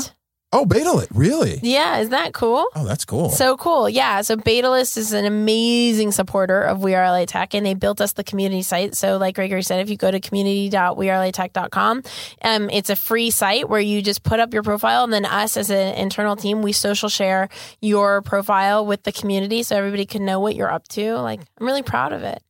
Oh 0.54 0.64
BetaList 0.64 1.08
really. 1.12 1.58
Yeah, 1.64 1.98
isn't 1.98 2.12
that 2.12 2.32
cool? 2.32 2.68
Oh, 2.76 2.84
that's 2.84 3.04
cool. 3.04 3.30
So 3.30 3.56
cool. 3.56 3.88
Yeah. 3.88 4.20
So 4.20 4.36
Betalist 4.36 4.96
is 4.96 5.12
an 5.12 5.24
amazing 5.24 6.12
supporter 6.12 6.62
of 6.62 6.80
We 6.80 6.94
Are 6.94 7.04
LA 7.04 7.24
Tech 7.24 7.54
and 7.54 7.66
they 7.66 7.74
built 7.74 8.00
us 8.00 8.12
the 8.12 8.22
community 8.22 8.62
site. 8.62 8.94
So 8.94 9.16
like 9.16 9.34
Gregory 9.34 9.64
said, 9.64 9.80
if 9.80 9.90
you 9.90 9.96
go 9.96 10.12
to 10.12 10.20
community.wearelatech.com, 10.20 12.02
um, 12.42 12.70
it's 12.70 12.88
a 12.88 12.94
free 12.94 13.32
site 13.32 13.68
where 13.68 13.80
you 13.80 14.00
just 14.00 14.22
put 14.22 14.38
up 14.38 14.54
your 14.54 14.62
profile 14.62 15.02
and 15.02 15.12
then 15.12 15.24
us 15.24 15.56
as 15.56 15.70
an 15.70 15.96
internal 15.96 16.36
team, 16.36 16.62
we 16.62 16.70
social 16.70 17.08
share 17.08 17.48
your 17.82 18.22
profile 18.22 18.86
with 18.86 19.02
the 19.02 19.10
community 19.10 19.64
so 19.64 19.76
everybody 19.76 20.06
can 20.06 20.24
know 20.24 20.38
what 20.38 20.54
you're 20.54 20.70
up 20.70 20.86
to. 20.88 21.14
Like 21.16 21.40
I'm 21.58 21.66
really 21.66 21.82
proud 21.82 22.12
of 22.12 22.22
it. 22.22 22.40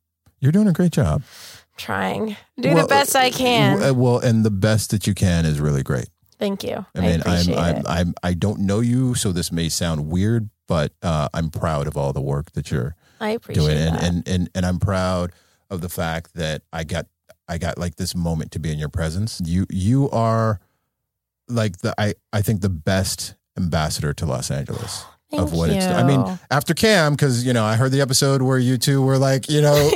You're 0.41 0.51
doing 0.51 0.67
a 0.67 0.73
great 0.73 0.91
job. 0.91 1.23
Trying. 1.75 2.37
Do 2.59 2.69
Well, 2.69 2.83
the 2.83 2.87
best 2.87 3.15
I 3.15 3.31
can. 3.31 3.97
Well, 3.97 4.19
and 4.19 4.45
the 4.45 4.51
best 4.51 4.91
that 4.91 5.07
you 5.07 5.15
can 5.15 5.45
is 5.45 5.59
really 5.59 5.81
great. 5.81 6.05
Thank 6.37 6.63
you. 6.63 6.85
I 6.95 6.99
mean, 6.99 7.13
I'm, 7.13 7.21
appreciate 7.21 7.57
I'm. 7.57 7.87
I'm, 7.87 8.13
I 8.23 8.33
don't 8.33 8.61
know 8.61 8.79
you, 8.79 9.15
so 9.15 9.31
this 9.31 9.51
may 9.51 9.69
sound 9.69 10.09
weird, 10.09 10.49
but 10.67 10.91
uh, 11.01 11.29
I'm 11.33 11.49
proud 11.49 11.87
of 11.87 11.97
all 11.97 12.13
the 12.13 12.21
work 12.21 12.51
that 12.51 12.71
you're 12.71 12.95
I 13.19 13.29
appreciate 13.31 13.65
doing, 13.65 13.77
and, 13.77 13.97
and 13.97 14.27
and 14.27 14.49
and 14.53 14.65
I'm 14.65 14.79
proud 14.79 15.31
of 15.69 15.81
the 15.81 15.89
fact 15.89 16.33
that 16.35 16.63
I 16.73 16.83
got 16.83 17.07
I 17.47 17.57
got 17.57 17.77
like 17.77 17.95
this 17.95 18.15
moment 18.15 18.51
to 18.51 18.59
be 18.59 18.71
in 18.71 18.79
your 18.79 18.89
presence. 18.89 19.41
You 19.45 19.65
you 19.69 20.09
are 20.09 20.59
like 21.47 21.77
the 21.77 21.93
I 21.99 22.15
I 22.33 22.41
think 22.41 22.61
the 22.61 22.69
best 22.69 23.35
ambassador 23.57 24.13
to 24.13 24.25
Los 24.25 24.51
Angeles. 24.51 25.05
Thank 25.31 25.41
of 25.41 25.53
what 25.53 25.71
you. 25.71 25.77
it's. 25.77 25.87
I 25.87 26.03
mean, 26.03 26.23
after 26.51 26.75
Cam, 26.75 27.13
because 27.13 27.43
you 27.43 27.51
know, 27.51 27.65
I 27.65 27.77
heard 27.77 27.91
the 27.91 27.99
episode 28.01 28.43
where 28.43 28.59
you 28.59 28.77
two 28.77 29.01
were 29.01 29.17
like, 29.17 29.49
you 29.49 29.59
know, 29.59 29.75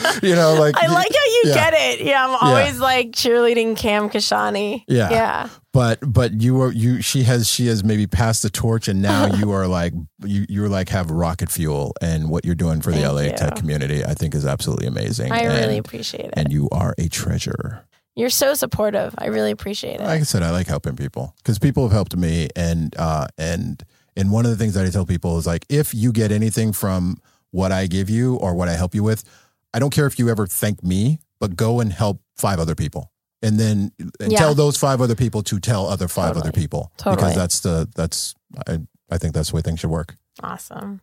you 0.22 0.34
know, 0.34 0.54
like 0.54 0.74
I 0.78 0.86
like 0.86 1.12
how 1.14 1.24
you 1.26 1.31
yeah. 1.44 1.54
get 1.54 1.74
it. 1.74 2.04
Yeah, 2.04 2.26
I'm 2.26 2.36
always 2.40 2.78
like 2.78 3.12
cheerleading 3.12 3.76
Cam 3.76 4.08
Kashani. 4.08 4.84
Yeah. 4.86 5.10
Yeah. 5.10 5.48
but 5.72 5.98
but 6.06 6.40
you 6.40 6.60
are 6.60 6.72
you 6.72 7.00
she 7.02 7.22
has 7.24 7.48
she 7.48 7.66
has 7.66 7.82
maybe 7.84 8.06
passed 8.06 8.42
the 8.42 8.50
torch 8.50 8.88
and 8.88 9.00
now 9.02 9.26
you 9.36 9.50
are 9.52 9.66
like 9.66 9.92
you 10.24 10.46
you're 10.48 10.68
like 10.68 10.88
have 10.88 11.10
rocket 11.10 11.50
fuel 11.50 11.94
and 12.00 12.30
what 12.30 12.44
you're 12.44 12.54
doing 12.54 12.80
for 12.80 12.92
the 12.92 13.00
LA 13.00 13.22
you. 13.22 13.32
tech 13.32 13.56
community 13.56 14.04
I 14.04 14.14
think 14.14 14.34
is 14.34 14.46
absolutely 14.46 14.86
amazing. 14.86 15.32
I 15.32 15.40
and, 15.40 15.58
really 15.58 15.78
appreciate 15.78 16.26
it. 16.26 16.34
and 16.36 16.52
you 16.52 16.68
are 16.70 16.94
a 16.98 17.08
treasure. 17.08 17.84
You're 18.14 18.30
so 18.30 18.52
supportive. 18.54 19.14
I 19.16 19.26
really 19.26 19.50
appreciate 19.50 20.00
it. 20.00 20.04
Like 20.04 20.20
I 20.20 20.24
said, 20.24 20.42
I 20.42 20.50
like 20.50 20.66
helping 20.66 20.96
people 20.96 21.34
because 21.38 21.58
people 21.58 21.84
have 21.84 21.92
helped 21.92 22.14
me, 22.14 22.48
and 22.54 22.94
uh, 22.98 23.28
and 23.38 23.82
and 24.16 24.30
one 24.30 24.44
of 24.44 24.50
the 24.50 24.56
things 24.56 24.74
that 24.74 24.86
I 24.86 24.90
tell 24.90 25.06
people 25.06 25.38
is 25.38 25.46
like, 25.46 25.64
if 25.68 25.94
you 25.94 26.12
get 26.12 26.30
anything 26.30 26.72
from 26.72 27.16
what 27.50 27.72
I 27.72 27.86
give 27.86 28.10
you 28.10 28.36
or 28.36 28.54
what 28.54 28.68
I 28.68 28.74
help 28.74 28.94
you 28.94 29.02
with, 29.02 29.24
I 29.72 29.78
don't 29.78 29.90
care 29.90 30.06
if 30.06 30.18
you 30.18 30.28
ever 30.28 30.46
thank 30.46 30.82
me, 30.82 31.20
but 31.42 31.56
go 31.56 31.80
and 31.80 31.92
help 31.92 32.20
five 32.36 32.58
other 32.60 32.76
people, 32.76 33.10
and 33.42 33.58
then 33.58 33.90
and 34.20 34.30
Yeah. 34.32 34.38
tell 34.38 34.54
those 34.54 34.76
five 34.78 35.00
other 35.00 35.16
people 35.16 35.42
to 35.50 35.58
tell 35.58 35.86
other 35.88 36.06
five 36.08 36.28
Totally. 36.34 36.40
other 36.48 36.52
people 36.52 36.92
Totally. 36.96 37.16
because 37.16 37.34
that's 37.34 37.60
the 37.60 37.88
that's 37.96 38.34
I 38.68 38.78
I 39.10 39.18
think 39.18 39.34
that's 39.34 39.50
the 39.50 39.56
way 39.56 39.62
things 39.62 39.80
should 39.80 39.90
work. 39.90 40.16
Awesome. 40.42 41.00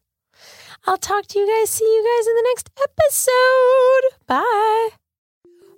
I'll 0.87 0.97
talk 1.11 1.27
to 1.27 1.39
you 1.39 1.45
guys. 1.45 1.69
See 1.69 1.83
you 1.85 2.03
guys 2.09 2.25
in 2.31 2.35
the 2.39 2.47
next 2.51 2.69
episode. 2.87 4.03
Bye. 4.27 4.89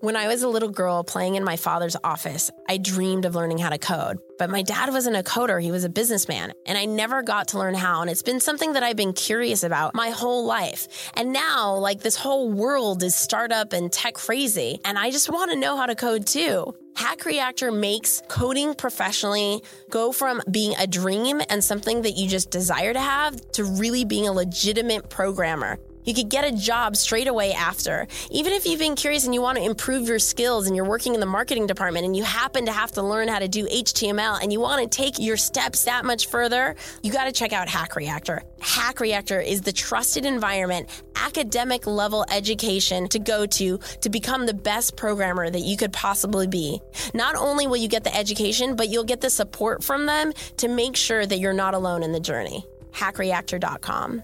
When 0.01 0.15
I 0.15 0.27
was 0.29 0.41
a 0.41 0.49
little 0.49 0.69
girl 0.69 1.03
playing 1.03 1.35
in 1.35 1.43
my 1.43 1.57
father's 1.57 1.95
office, 2.03 2.49
I 2.67 2.77
dreamed 2.77 3.25
of 3.25 3.35
learning 3.35 3.59
how 3.59 3.69
to 3.69 3.77
code. 3.77 4.17
But 4.39 4.49
my 4.49 4.63
dad 4.63 4.89
wasn't 4.89 5.15
a 5.15 5.21
coder, 5.21 5.61
he 5.61 5.69
was 5.69 5.83
a 5.83 5.89
businessman, 5.89 6.53
and 6.65 6.75
I 6.75 6.85
never 6.85 7.21
got 7.21 7.49
to 7.49 7.59
learn 7.59 7.75
how. 7.75 8.01
And 8.01 8.09
it's 8.09 8.23
been 8.23 8.39
something 8.39 8.73
that 8.73 8.81
I've 8.81 8.95
been 8.95 9.13
curious 9.13 9.61
about 9.61 9.93
my 9.93 10.09
whole 10.09 10.43
life. 10.43 11.11
And 11.13 11.31
now, 11.31 11.75
like, 11.75 11.99
this 11.99 12.15
whole 12.15 12.51
world 12.51 13.03
is 13.03 13.13
startup 13.13 13.73
and 13.73 13.91
tech 13.91 14.15
crazy, 14.15 14.79
and 14.85 14.97
I 14.97 15.11
just 15.11 15.29
want 15.29 15.51
to 15.51 15.57
know 15.59 15.77
how 15.77 15.85
to 15.85 15.93
code 15.93 16.25
too. 16.25 16.73
Hack 16.95 17.23
Reactor 17.23 17.71
makes 17.71 18.23
coding 18.27 18.73
professionally 18.73 19.61
go 19.91 20.11
from 20.11 20.41
being 20.49 20.73
a 20.79 20.87
dream 20.87 21.43
and 21.47 21.63
something 21.63 22.01
that 22.01 22.17
you 22.17 22.27
just 22.27 22.49
desire 22.49 22.93
to 22.93 22.99
have 22.99 23.39
to 23.51 23.65
really 23.65 24.03
being 24.03 24.27
a 24.27 24.31
legitimate 24.31 25.11
programmer. 25.11 25.77
You 26.03 26.13
could 26.13 26.29
get 26.29 26.45
a 26.45 26.51
job 26.51 26.95
straight 26.95 27.27
away 27.27 27.53
after. 27.53 28.07
Even 28.29 28.53
if 28.53 28.65
you've 28.65 28.79
been 28.79 28.95
curious 28.95 29.25
and 29.25 29.33
you 29.33 29.41
want 29.41 29.57
to 29.57 29.63
improve 29.63 30.07
your 30.07 30.19
skills 30.19 30.67
and 30.67 30.75
you're 30.75 30.85
working 30.85 31.13
in 31.13 31.19
the 31.19 31.25
marketing 31.25 31.67
department 31.67 32.05
and 32.05 32.15
you 32.15 32.23
happen 32.23 32.65
to 32.65 32.71
have 32.71 32.91
to 32.93 33.01
learn 33.01 33.27
how 33.27 33.39
to 33.39 33.47
do 33.47 33.67
HTML 33.67 34.41
and 34.41 34.51
you 34.51 34.59
want 34.59 34.81
to 34.81 34.97
take 34.97 35.19
your 35.19 35.37
steps 35.37 35.85
that 35.85 36.05
much 36.05 36.27
further, 36.27 36.75
you 37.03 37.11
got 37.11 37.25
to 37.25 37.31
check 37.31 37.53
out 37.53 37.67
Hack 37.67 37.95
Reactor. 37.95 38.43
Hack 38.59 38.99
Reactor 38.99 39.39
is 39.39 39.61
the 39.61 39.71
trusted 39.71 40.25
environment, 40.25 40.89
academic 41.15 41.85
level 41.87 42.25
education 42.31 43.07
to 43.09 43.19
go 43.19 43.45
to 43.45 43.77
to 43.77 44.09
become 44.09 44.45
the 44.45 44.53
best 44.53 44.95
programmer 44.95 45.49
that 45.49 45.61
you 45.61 45.77
could 45.77 45.93
possibly 45.93 46.47
be. 46.47 46.81
Not 47.13 47.35
only 47.35 47.67
will 47.67 47.77
you 47.77 47.87
get 47.87 48.03
the 48.03 48.15
education, 48.15 48.75
but 48.75 48.89
you'll 48.89 49.03
get 49.03 49.21
the 49.21 49.29
support 49.29 49.83
from 49.83 50.05
them 50.05 50.33
to 50.57 50.67
make 50.67 50.95
sure 50.95 51.25
that 51.25 51.39
you're 51.39 51.53
not 51.53 51.73
alone 51.73 52.03
in 52.03 52.11
the 52.11 52.19
journey. 52.19 52.65
Hackreactor.com. 52.93 54.23